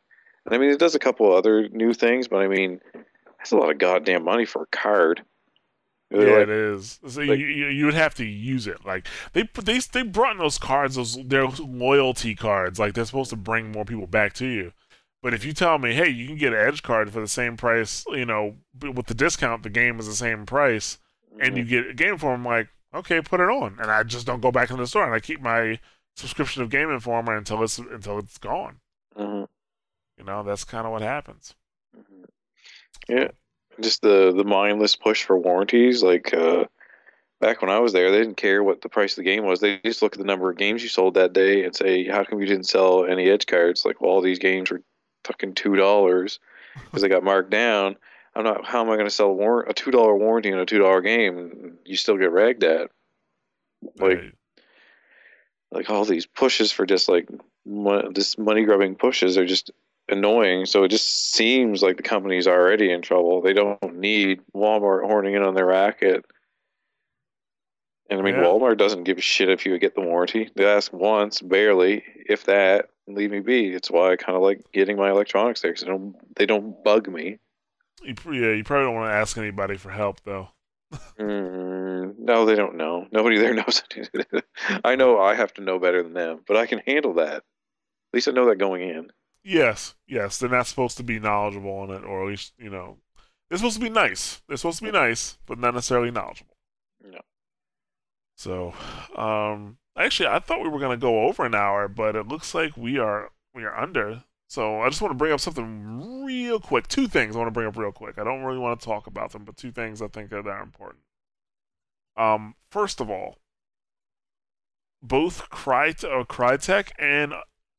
[0.46, 2.80] And I mean, it does a couple other new things, but I mean,
[3.38, 5.22] that's a lot of goddamn money for a card.
[6.12, 7.00] Yeah, like- it is.
[7.08, 8.84] So like- you, you would have to use it.
[8.84, 12.78] Like they they they brought in those cards, those their loyalty cards.
[12.78, 14.72] Like they're supposed to bring more people back to you.
[15.22, 17.56] But if you tell me, hey, you can get an Edge card for the same
[17.56, 20.98] price, you know, with the discount, the game is the same price,
[21.40, 24.26] and you get a game for them, like, okay, put it on, and I just
[24.26, 25.78] don't go back in the store, and I keep my
[26.16, 28.80] subscription of Game Informer until it's until it's gone.
[29.16, 29.46] Mhm.
[30.18, 31.54] You know, that's kind of what happens.
[31.96, 32.24] Mhm.
[33.08, 33.28] Yeah,
[33.80, 36.02] just the the mindless push for warranties.
[36.02, 36.64] Like uh,
[37.40, 39.60] back when I was there, they didn't care what the price of the game was.
[39.60, 42.24] They just look at the number of games you sold that day and say, "How
[42.24, 44.82] come you didn't sell any edge cards?" Like, well, all these games were
[45.24, 46.38] fucking two dollars
[46.84, 47.96] because they got marked down.
[48.34, 48.64] I'm not.
[48.64, 50.78] How am I going to sell a, war- a two dollar warranty on a two
[50.78, 51.78] dollar game?
[51.84, 52.90] You still get ragged at.
[53.98, 54.34] Like, Right.
[55.70, 57.28] like all these pushes for just like
[57.66, 59.70] mo- this money grubbing pushes are just
[60.12, 60.66] annoying.
[60.66, 63.40] So it just seems like the company's already in trouble.
[63.42, 66.24] They don't need Walmart horning in on their racket.
[68.10, 68.42] And I mean, Yeah.
[68.42, 70.50] Walmart doesn't give a shit if you get the warranty.
[70.54, 73.68] They ask once, barely, if that, leave me be.
[73.72, 76.84] It's why I kind of like getting my electronics there because they don't they don't
[76.84, 77.38] bug me.
[78.02, 80.48] You, yeah, you probably don't want to ask anybody for help though.
[81.18, 83.06] Mm, no, they don't know.
[83.12, 83.82] Nobody there knows.
[84.84, 87.36] I know I have to know better than them, but I can handle that.
[87.36, 87.44] At
[88.12, 89.10] least I know that going in.
[89.44, 92.98] Yes, yes, they're not supposed to be knowledgeable on it, or at least you know,
[93.48, 94.40] they're supposed to be nice.
[94.46, 96.56] They're supposed to be nice, but not necessarily knowledgeable.
[97.02, 97.20] No.
[98.36, 98.74] So,
[99.16, 102.76] um, actually, I thought we were gonna go over an hour, but it looks like
[102.76, 104.24] we are we are under.
[104.48, 106.86] So I just want to bring up something real quick.
[106.86, 108.18] Two things I want to bring up real quick.
[108.18, 110.62] I don't really want to talk about them, but two things I think are that
[110.62, 111.04] important.
[112.18, 113.38] Um, first of all,
[115.02, 117.32] both Cry uh, Crytek and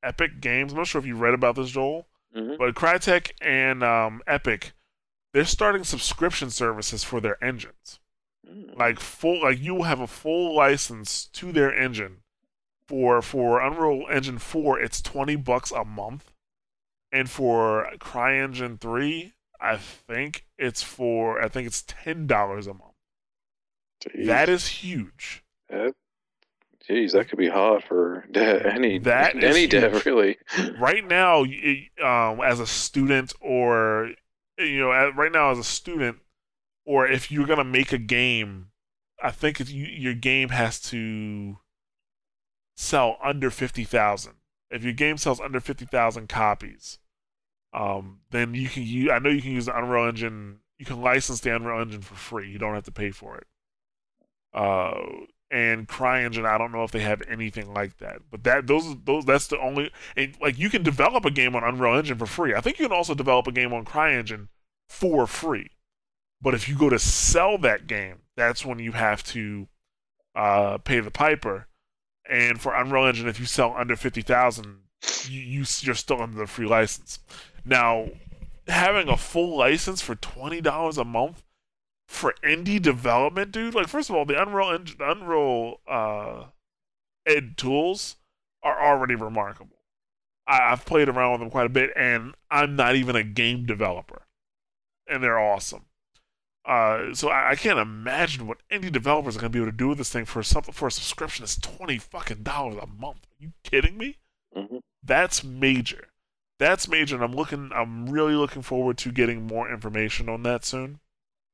[0.03, 0.71] Epic Games.
[0.73, 2.57] I'm not sure if you read about this, Joel, Mhm.
[2.57, 4.73] but Crytek and um, Epic,
[5.33, 7.99] they're starting subscription services for their engines.
[8.47, 8.77] Mm.
[8.77, 12.17] Like full, like you will have a full license to their engine.
[12.87, 16.33] For for Unreal Engine four, it's twenty bucks a month,
[17.13, 22.93] and for CryEngine three, I think it's for I think it's ten dollars a month.
[24.03, 24.25] Jeez.
[24.25, 25.43] That is huge.
[25.69, 25.95] That,
[26.85, 30.37] geez, that could be hot for de- any That any dev, really.
[30.79, 31.41] right now
[32.03, 34.11] um, as a student or
[34.57, 36.17] you know right now as a student
[36.85, 38.67] or if you're gonna make a game
[39.21, 41.57] i think you, your game has to
[42.75, 44.33] sell under 50000
[44.69, 46.99] if your game sells under 50000 copies
[47.73, 51.01] um, then you can use i know you can use the unreal engine you can
[51.01, 52.49] license the unreal engine for free.
[52.49, 53.47] You don't have to pay for it.
[54.53, 54.95] Uh,
[55.53, 58.23] and CryEngine, I don't know if they have anything like that.
[58.31, 61.63] But that those those that's the only and like you can develop a game on
[61.63, 62.55] Unreal Engine for free.
[62.55, 64.47] I think you can also develop a game on CryEngine
[64.89, 65.69] for free.
[66.41, 69.67] But if you go to sell that game, that's when you have to
[70.35, 71.67] uh, pay the piper.
[72.27, 74.79] And for Unreal Engine, if you sell under fifty thousand,
[75.29, 77.19] you, you you're still under the free license.
[77.63, 78.09] Now,
[78.67, 81.43] having a full license for twenty dollars a month
[82.13, 83.75] for indie development, dude.
[83.75, 86.45] Like, first of all, the Unreal Engine, the Unreal uh,
[87.25, 88.17] Ed tools
[88.63, 89.77] are already remarkable.
[90.47, 93.65] I, I've played around with them quite a bit, and I'm not even a game
[93.65, 94.23] developer,
[95.07, 95.85] and they're awesome.
[96.65, 99.89] Uh, so I, I can't imagine what indie developers are gonna be able to do
[99.89, 103.27] with this thing for something for a subscription that's twenty fucking dollars a month.
[103.31, 104.17] Are you kidding me?
[104.55, 104.79] Mhm.
[105.03, 106.07] That's major.
[106.59, 107.71] That's major, and I'm looking.
[107.73, 111.01] I'm really looking forward to getting more information on that soon.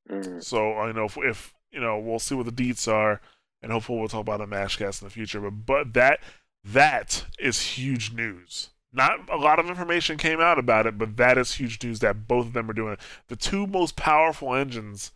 [0.08, 0.42] Mm.
[0.42, 3.20] So I know if, if you know, we'll see what the deets are,
[3.62, 5.40] and hopefully we'll talk about a Mashcast in the future.
[5.40, 6.20] But but that
[6.64, 8.70] that is huge news.
[8.92, 12.26] Not a lot of information came out about it, but that is huge news that
[12.26, 13.00] both of them are doing it.
[13.28, 15.12] The two most powerful engines,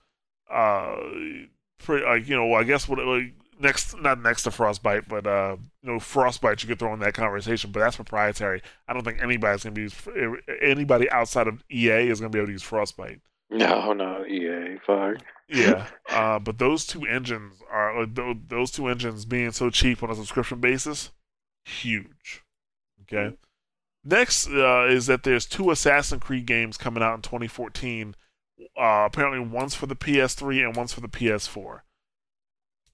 [0.48, 0.96] uh,
[1.78, 5.56] pretty, like you know, I guess what like, next not next to Frostbite, but uh,
[5.82, 8.62] you know, Frostbite you could throw in that conversation, but that's proprietary.
[8.86, 9.90] I don't think anybody's gonna be
[10.62, 13.20] anybody outside of EA is gonna be able to use Frostbite.
[13.50, 14.78] No, not EA.
[14.86, 15.18] Fuck.
[15.48, 20.10] Yeah, uh, but those two engines are tho- those two engines being so cheap on
[20.10, 21.10] a subscription basis,
[21.64, 22.42] huge.
[23.02, 23.36] Okay.
[24.04, 28.14] Next uh, is that there's two Assassin's Creed games coming out in 2014.
[28.76, 31.80] Uh, apparently, one's for the PS3 and one's for the PS4.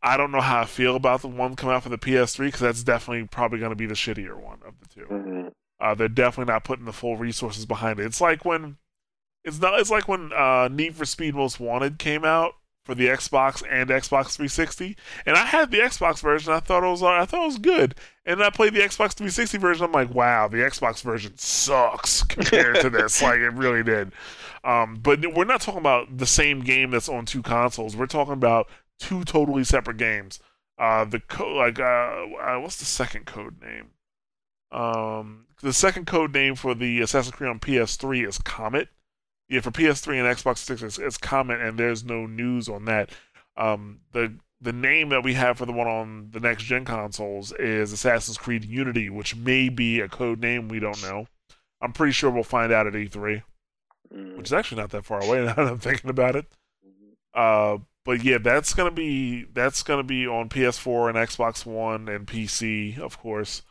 [0.02, 2.60] I don't know how I feel about the one coming out for the PS3 because
[2.60, 5.06] that's definitely probably going to be the shittier one of the two.
[5.06, 5.52] Mhm.
[5.78, 8.06] Uh, they're definitely not putting the full resources behind it.
[8.06, 8.76] It's like when
[9.44, 9.78] it's not.
[9.80, 13.90] It's like when uh, Need for Speed Most Wanted came out for the Xbox and
[13.90, 16.52] Xbox 360, and I had the Xbox version.
[16.52, 17.02] I thought it was.
[17.02, 19.84] I thought it was good, and I played the Xbox 360 version.
[19.84, 23.22] I'm like, wow, the Xbox version sucks compared to this.
[23.22, 24.12] Like it really did.
[24.64, 27.96] Um, but we're not talking about the same game that's on two consoles.
[27.96, 28.68] We're talking about
[28.98, 30.38] two totally separate games.
[30.78, 33.90] Uh, the co- like uh, uh, what's the second code name?
[34.72, 38.88] Um, the second code name for the Assassin's Creed on PS3 is Comet.
[39.50, 43.10] Yeah, for PS3 and Xbox 6, it's, it's Comet, and there's no news on that.
[43.56, 47.50] Um, the the name that we have for the one on the next gen consoles
[47.52, 51.26] is Assassin's Creed Unity, which may be a code name we don't know.
[51.80, 53.42] I'm pretty sure we'll find out at E3,
[54.14, 54.36] Mm.
[54.36, 56.46] which is actually not that far away now that I'm thinking about it.
[57.32, 62.26] Uh, but yeah, that's gonna be that's gonna be on PS4 and Xbox One and
[62.26, 63.62] PC, of course.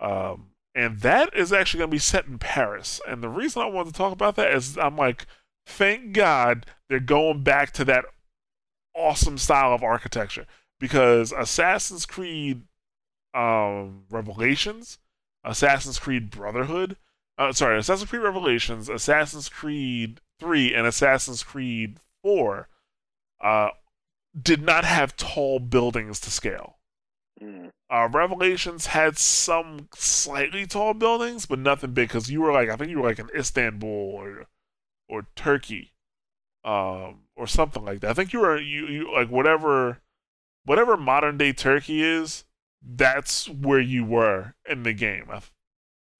[0.00, 3.00] Um, and that is actually gonna be set in Paris.
[3.06, 5.26] And the reason I wanted to talk about that is I'm like,
[5.66, 8.04] thank God they're going back to that
[8.94, 10.46] awesome style of architecture
[10.78, 12.62] because Assassin's Creed
[13.34, 14.98] um, Revelations,
[15.44, 16.96] Assassin's Creed Brotherhood,
[17.38, 22.68] uh, sorry, Assassin's Creed Revelations, Assassin's Creed 3, and Assassin's Creed 4
[23.42, 23.68] uh,
[24.40, 26.76] did not have tall buildings to scale.
[27.42, 27.70] Mm.
[27.92, 32.76] Uh, Revelations had some slightly tall buildings, but nothing big because you were like, I
[32.76, 34.46] think you were like in Istanbul or
[35.08, 35.92] or Turkey.
[36.64, 38.10] um, or something like that.
[38.10, 40.02] I think you were you, you like whatever
[40.64, 42.44] whatever modern day Turkey is.
[42.82, 45.30] That's where you were in the game,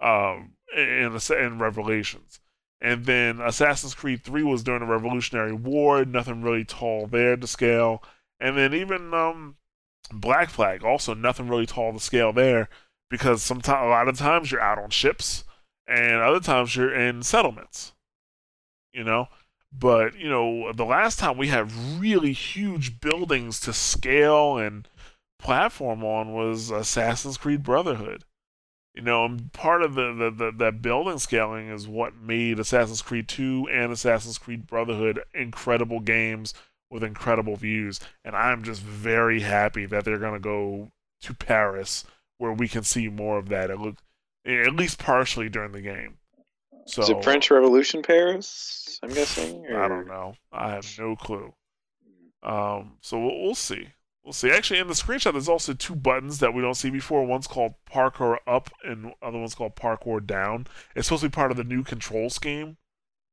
[0.00, 2.40] um, in in Revelations.
[2.80, 7.46] And then Assassin's Creed 3 was during the Revolutionary War, nothing really tall there to
[7.46, 8.02] scale.
[8.40, 9.56] And then even um,
[10.12, 12.68] Black Flag, also nothing really tall to scale there,
[13.10, 15.44] because sometimes a lot of times you're out on ships,
[15.86, 17.92] and other times you're in settlements.
[18.92, 19.28] You know,
[19.72, 24.88] but you know, the last time we had really huge buildings to scale and
[25.38, 28.24] platform on was Assassin's Creed Brotherhood.
[28.94, 33.26] You know, and part of the, the, the building scaling is what made Assassin's Creed
[33.26, 36.52] 2 and Assassin's Creed Brotherhood incredible games
[36.92, 37.98] with incredible views.
[38.24, 42.04] And I'm just very happy that they're gonna go to Paris
[42.38, 43.70] where we can see more of that.
[43.70, 43.96] It look
[44.44, 46.18] at least partially during the game.
[46.86, 48.98] So Is it French Revolution Paris?
[49.02, 49.64] I'm guessing.
[49.66, 49.82] Or...
[49.84, 50.34] I don't know.
[50.52, 51.54] I have no clue.
[52.42, 53.88] Um, so we'll, we'll see.
[54.24, 54.50] We'll see.
[54.50, 57.24] Actually, in the screenshot, there's also two buttons that we don't see before.
[57.24, 60.66] One's called Parkour Up, and other one's called Parkour Down.
[60.94, 62.76] It's supposed to be part of the new control scheme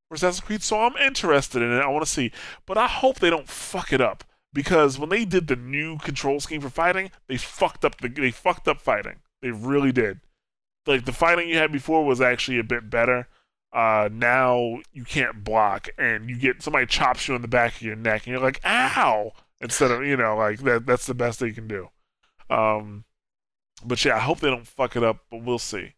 [0.09, 1.81] for Assassin's Creed, so I'm interested in it.
[1.81, 2.31] I want to see,
[2.65, 6.39] but I hope they don't fuck it up because when they did the new control
[6.39, 9.17] scheme for fighting, they fucked up the they fucked up fighting.
[9.41, 10.19] They really did.
[10.85, 13.27] Like the fighting you had before was actually a bit better.
[13.71, 17.81] Uh, now you can't block, and you get somebody chops you in the back of
[17.83, 19.31] your neck, and you're like, "Ow!"
[19.61, 21.89] instead of you know like that that's the best they can do
[22.49, 23.03] um
[23.85, 25.93] but yeah i hope they don't fuck it up but we'll see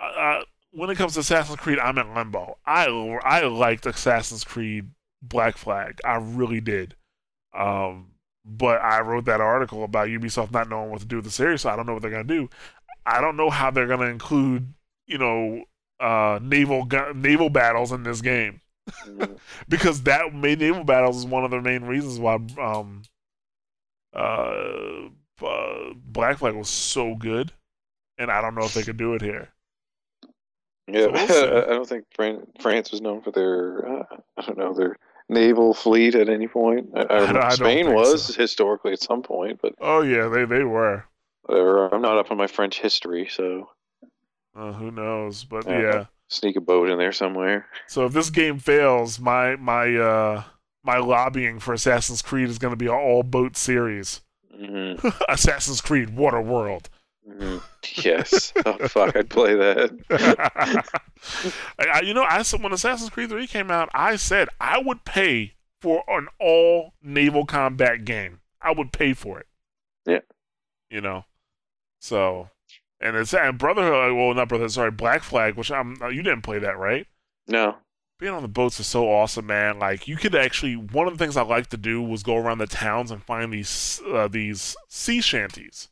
[0.00, 0.42] uh,
[0.78, 2.56] when it comes to assassin's creed i'm in limbo.
[2.64, 2.86] I
[3.24, 6.00] i liked assassin's creed black flag.
[6.04, 6.94] I really did.
[7.52, 8.12] Um
[8.44, 11.62] but i wrote that article about ubisoft not knowing what to do with the series
[11.62, 12.48] so i don't know what they're to do.
[13.04, 14.72] I don't know how they're to include
[15.06, 15.64] you know
[15.98, 18.60] uh naval naval battles in this game.
[19.68, 23.02] Because that naval battles is one of the main reasons why um
[24.14, 25.08] uh,
[25.44, 27.52] uh Black Flag was so good,
[28.16, 29.50] and I don't know if they could do it here.
[30.88, 32.04] Yeah, I don't think
[32.60, 34.04] France was known for their uh,
[34.36, 34.96] I don't know their
[35.28, 36.90] naval fleet at any point.
[36.94, 38.40] I, I, I Spain was so.
[38.40, 41.04] historically at some point, but oh yeah, they they were.
[41.42, 41.88] Whatever.
[41.88, 43.70] I'm not up on my French history, so
[44.54, 45.44] uh, who knows?
[45.44, 47.66] But yeah sneak a boat in there somewhere.
[47.88, 50.44] So if this game fails, my my uh
[50.84, 54.20] my lobbying for Assassin's Creed is going to be an all boat series.
[54.54, 55.08] Mm-hmm.
[55.28, 56.40] Assassin's Creed Water
[57.28, 57.58] Mm-hmm.
[58.06, 58.52] Yes.
[58.64, 60.84] oh fuck, I'd play that.
[61.78, 65.04] I, you know, I said when Assassin's Creed 3 came out, I said I would
[65.04, 68.40] pay for an all naval combat game.
[68.60, 69.46] I would pay for it.
[70.06, 70.20] Yeah.
[70.90, 71.24] You know.
[72.00, 72.50] So
[73.00, 74.16] and it's and Brotherhood.
[74.16, 74.72] Well, not Brotherhood.
[74.72, 75.54] Sorry, Black Flag.
[75.54, 76.00] Which I'm.
[76.02, 77.06] Uh, you didn't play that, right?
[77.46, 77.76] No.
[78.18, 79.78] Being on the boats is so awesome, man.
[79.78, 80.74] Like you could actually.
[80.74, 83.52] One of the things I like to do was go around the towns and find
[83.52, 85.88] these uh, these sea shanties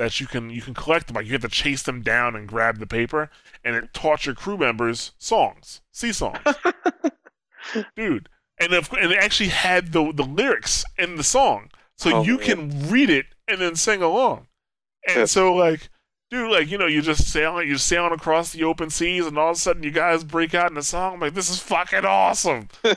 [0.00, 1.16] that you can you can collect them.
[1.16, 3.30] Like you have to chase them down and grab the paper,
[3.62, 6.38] and it taught your crew members songs, sea songs,
[7.96, 8.30] dude.
[8.58, 12.38] And if, and it actually had the the lyrics in the song, so oh, you
[12.38, 12.46] man.
[12.46, 14.46] can read it and then sing along.
[15.06, 15.24] And yeah.
[15.26, 15.90] so like
[16.30, 19.50] dude, like you know, you just sailing, you're sailing across the open seas, and all
[19.50, 21.14] of a sudden you guys break out in a song.
[21.14, 22.68] I'm like, this is fucking awesome.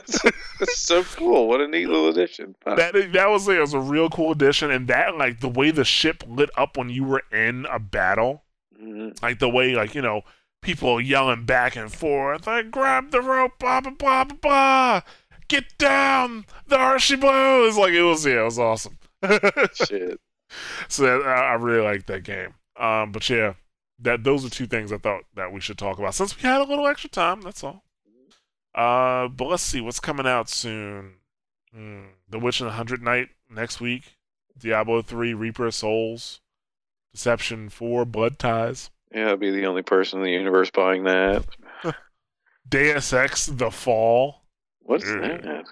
[0.60, 1.48] It's so cool.
[1.48, 2.54] What a neat little addition.
[2.64, 3.60] That that was it.
[3.60, 6.90] was a real cool addition, and that like the way the ship lit up when
[6.90, 8.44] you were in a battle,
[8.80, 9.10] mm-hmm.
[9.20, 10.22] like the way like you know
[10.62, 15.00] people yelling back and forth, like grab the rope, blah blah blah blah blah.
[15.48, 17.76] Get down, the Hershey Blues.
[17.76, 18.96] Like it was, yeah, it was awesome.
[19.74, 20.20] Shit.
[20.88, 22.54] So that, I really like that game.
[22.76, 23.54] Um, but yeah,
[24.00, 26.60] that those are two things I thought that we should talk about since we had
[26.60, 27.40] a little extra time.
[27.40, 27.84] That's all.
[28.74, 31.14] Uh, but let's see what's coming out soon.
[31.72, 32.06] Hmm.
[32.28, 34.16] The Witch and the Hundred Knight next week.
[34.58, 36.40] Diablo three, Reaper of Souls,
[37.12, 38.90] Deception four, Blood Ties.
[39.12, 41.44] Yeah, I'd be the only person in the universe buying that.
[42.68, 44.42] Deus Ex: The Fall.
[44.80, 45.64] What's that?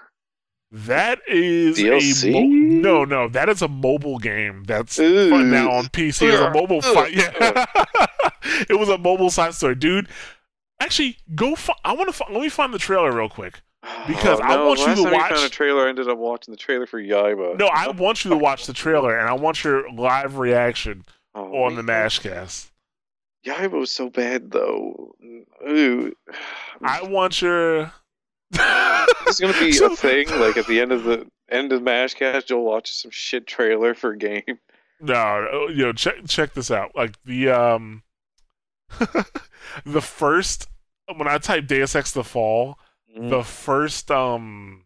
[0.75, 2.31] That is DLC?
[2.31, 3.29] a mo- no, no.
[3.29, 6.33] That is a mobile game that's fun now on PC.
[6.33, 7.13] It's a mobile fight.
[7.13, 7.67] Yeah,
[8.71, 10.09] it was a mobile side story, dude.
[10.81, 11.55] Actually, go.
[11.57, 12.15] Fi- I want to.
[12.15, 13.61] Fi- let me find the trailer real quick
[14.07, 15.31] because oh, no, I want you to watch.
[15.31, 15.85] found a trailer.
[15.85, 17.59] I ended up watching the trailer for Yaiba.
[17.59, 21.05] No, I want you to watch the trailer, and I want your live reaction
[21.35, 22.71] oh, on the Mashcast.
[23.45, 25.15] Yaiba was so bad, though.
[25.69, 26.13] Ooh.
[26.83, 27.93] I want your
[29.27, 30.29] it's gonna be so, a thing.
[30.39, 34.13] Like at the end of the end of Mashcast, you'll watch some shit trailer for
[34.13, 34.59] a game.
[35.01, 36.93] No, you know, check check this out.
[36.95, 38.03] Like the um,
[39.87, 40.69] the first
[41.17, 42.79] when I type Deus Ex: The Fall,
[43.17, 43.31] mm.
[43.31, 44.85] the first um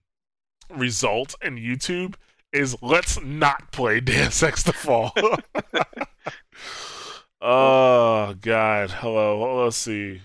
[0.73, 2.15] result in YouTube
[2.53, 5.13] is let's not play Deus Ex the Fall.
[7.41, 8.91] oh God.
[8.91, 9.65] Hello.
[9.65, 10.23] Let's see.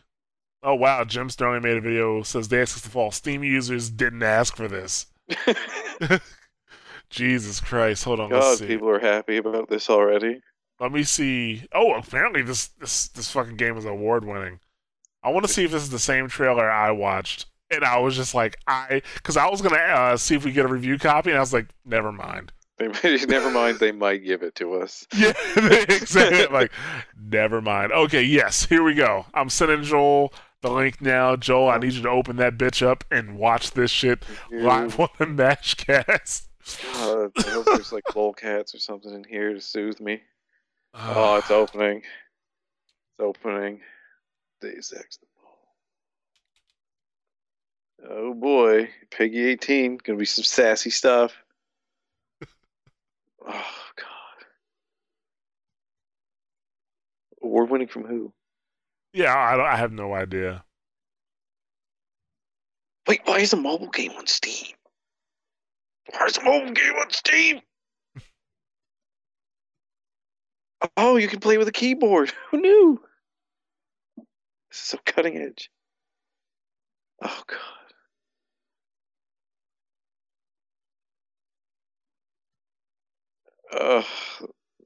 [0.63, 3.11] Oh wow, Jim Sterling made a video says Deus Ex the Fall.
[3.11, 5.07] Steam users didn't ask for this.
[7.09, 8.03] Jesus Christ.
[8.03, 8.29] Hold on.
[8.29, 8.67] God, let's see.
[8.67, 10.41] people are happy about this already.
[10.79, 11.63] Let me see.
[11.73, 14.59] Oh, apparently this this this fucking game is award winning.
[15.23, 18.15] I want to see if this is the same trailer I watched, and I was
[18.15, 21.29] just like, I because I was gonna uh, see if we get a review copy,
[21.29, 22.51] and I was like, never mind.
[22.77, 22.88] They,
[23.27, 25.05] never mind, they might give it to us.
[25.15, 26.47] Yeah, exactly.
[26.47, 26.71] like,
[27.15, 27.91] never mind.
[27.91, 29.25] Okay, yes, here we go.
[29.33, 31.35] I'm sending Joel the link now.
[31.35, 35.09] Joel, I need you to open that bitch up and watch this shit live on
[35.17, 36.47] the Mashcast.
[36.93, 40.21] God, I hope there's like lolcats or something in here to soothe me.
[40.93, 41.13] Ah.
[41.15, 41.97] Oh, it's opening.
[41.97, 43.81] It's opening.
[44.61, 45.17] Deus Ex.
[48.07, 49.97] Oh boy, PEGI 18.
[49.97, 51.33] Gonna be some sassy stuff.
[53.43, 54.45] Oh god.
[57.41, 58.31] Award winning from who?
[59.13, 60.63] Yeah, I, I have no idea.
[63.07, 64.75] Wait, why is a mobile game on Steam?
[66.11, 67.61] Why is a mobile game on Steam?
[70.97, 72.31] oh, you can play with a keyboard.
[72.51, 73.01] Who knew?
[74.69, 75.69] This is so cutting edge.
[77.23, 77.59] Oh god.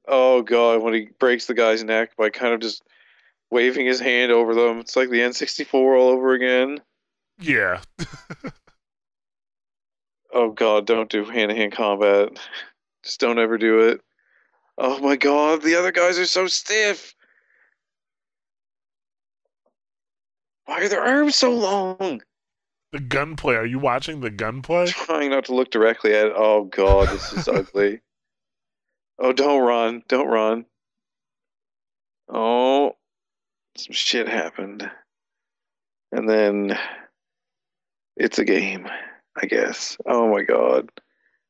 [0.08, 2.82] Oh god, when he breaks the guy's neck by kind of just
[3.50, 4.80] waving his hand over them.
[4.80, 6.80] It's like the N64 all over again.
[7.38, 7.80] Yeah,
[10.32, 12.28] Oh god, don't do hand to hand combat.
[13.02, 14.02] Just don't ever do it.
[14.76, 17.14] Oh my god, the other guys are so stiff.
[20.66, 22.20] Why are their arms so long?
[22.92, 23.54] the gunplay.
[23.54, 24.86] Are you watching the gunplay?
[24.90, 26.32] Trying not to look directly at it.
[26.36, 28.00] Oh god, this is ugly.
[29.18, 30.02] Oh, don't run.
[30.08, 30.66] Don't run.
[32.28, 32.92] Oh,
[33.78, 34.90] some shit happened.
[36.12, 36.78] And then
[38.16, 38.88] it's a game,
[39.40, 39.96] I guess.
[40.06, 40.90] Oh my god.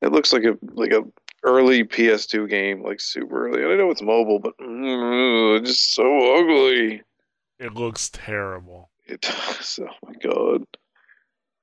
[0.03, 1.03] It looks like a like a
[1.43, 3.65] early PS2 game, like super early.
[3.65, 7.03] I know it's mobile, but mm, it's just so ugly.
[7.59, 8.91] It looks terrible.
[9.07, 9.79] It does.
[9.89, 10.65] Oh my god.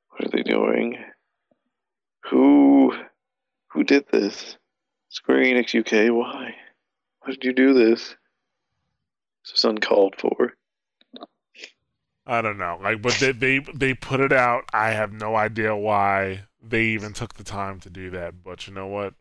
[0.10, 0.98] What are they doing?
[2.30, 2.94] Who
[3.68, 4.58] who did this?
[5.10, 6.56] Square Enix UK, why?
[7.20, 8.16] Why did you do this?
[9.44, 10.54] This is uncalled for.
[12.26, 12.80] I don't know.
[12.82, 14.64] Like, but they they they put it out.
[14.74, 18.44] I have no idea why they even took the time to do that.
[18.44, 19.14] But you know what?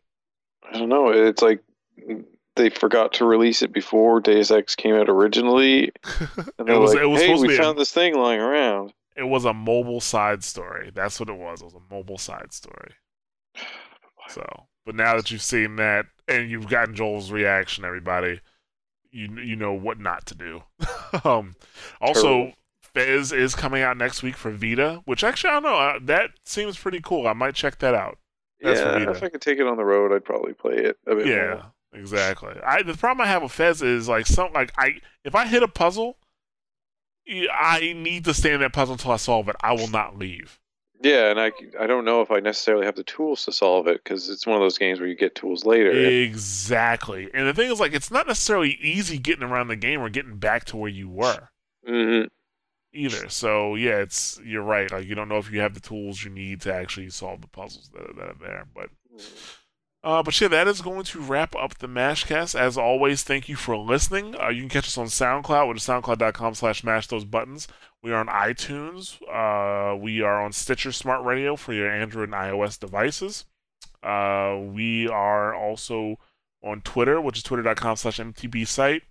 [0.71, 1.09] I don't know.
[1.09, 1.61] It's like
[2.55, 5.91] they forgot to release it before Deus Ex came out originally.
[6.57, 8.39] And it was like, it was hey, supposed to we found A, this thing lying
[8.39, 8.93] around.
[9.17, 10.91] it was a mobile side story.
[10.93, 11.61] That's what it was.
[11.61, 12.93] It was a mobile side story.
[14.29, 18.39] So, but now that you've seen that and you've gotten Joel's reaction, everybody,
[19.13, 20.63] you you know what not to do.
[21.23, 21.55] um,
[22.01, 22.53] also, Terrible.
[22.93, 25.75] Fez is coming out next week for Vita, which actually I don't know.
[25.77, 27.27] Uh, that seems pretty cool.
[27.27, 28.17] I might check that out.
[28.61, 29.11] That's for yeah, Vita.
[29.11, 31.15] if I could take it on the road, I'd probably play it Yeah,
[31.55, 31.71] more.
[31.93, 32.53] exactly.
[32.65, 35.63] I the problem I have with Fez is like some like I if I hit
[35.63, 36.17] a puzzle,
[37.27, 39.55] I need to stay in that puzzle until I solve it.
[39.61, 40.59] I will not leave.
[41.03, 44.01] Yeah, and I, I don't know if I necessarily have the tools to solve it
[44.03, 45.91] because it's one of those games where you get tools later.
[45.91, 47.29] Exactly.
[47.33, 50.37] And the thing is like it's not necessarily easy getting around the game or getting
[50.37, 51.49] back to where you were
[51.85, 52.23] hmm
[52.93, 53.27] either.
[53.29, 54.89] So yeah, it's you're right.
[54.91, 57.47] Like you don't know if you have the tools you need to actually solve the
[57.47, 58.65] puzzles that are, that are there.
[58.73, 58.89] But
[60.03, 62.59] Uh, but yeah, that is going to wrap up the Mashcast.
[62.59, 64.35] As always, thank you for listening.
[64.39, 67.67] Uh, you can catch us on SoundCloud, which is soundcloud.com slash mash those buttons.
[68.03, 69.17] We are on iTunes.
[69.31, 73.45] Uh, we are on Stitcher Smart Radio for your Android and iOS devices.
[74.03, 76.17] Uh, we are also
[76.61, 79.03] on Twitter, which is twitter.com slash mtb site.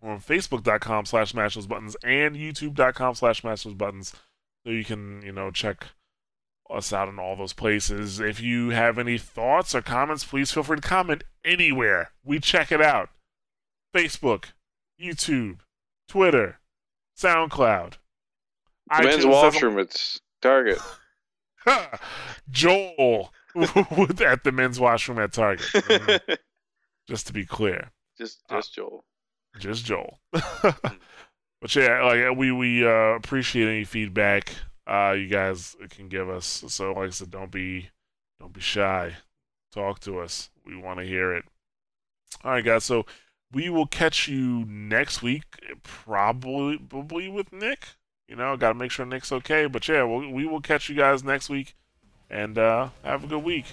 [0.00, 4.14] We're on facebook.com slash mash buttons and youtube.com slash mash buttons.
[4.64, 5.88] So you can, you know, check
[6.70, 8.20] us out in all those places.
[8.20, 12.12] If you have any thoughts or comments, please feel free to comment anywhere.
[12.24, 13.10] We check it out.
[13.94, 14.46] Facebook,
[14.98, 15.58] YouTube,
[16.08, 16.58] Twitter,
[17.18, 17.96] SoundCloud.
[18.90, 20.78] Men's washroom, it's Target.
[22.50, 25.66] Joel with- at the men's washroom at Target.
[25.74, 26.38] Mhm.
[27.06, 29.04] Just to be clear, just Uh, just Joel.
[29.58, 30.20] just Joel.
[30.32, 34.54] but yeah, like we we uh, appreciate any feedback
[34.86, 36.64] uh, you guys can give us.
[36.68, 37.90] So like I said, don't be
[38.40, 39.16] don't be shy.
[39.72, 40.48] Talk to us.
[40.64, 41.44] We want to hear it.
[42.42, 42.84] All right, guys.
[42.84, 43.04] So
[43.52, 45.44] we will catch you next week,
[45.82, 47.86] probably probably with Nick.
[48.28, 49.66] You know, got to make sure Nick's okay.
[49.66, 51.74] But yeah, we'll, we will catch you guys next week,
[52.30, 53.66] and uh, have a good week.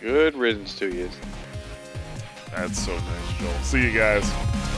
[0.00, 1.10] Good riddance to you.
[2.54, 3.52] That's so nice, Joel.
[3.62, 4.69] See you guys.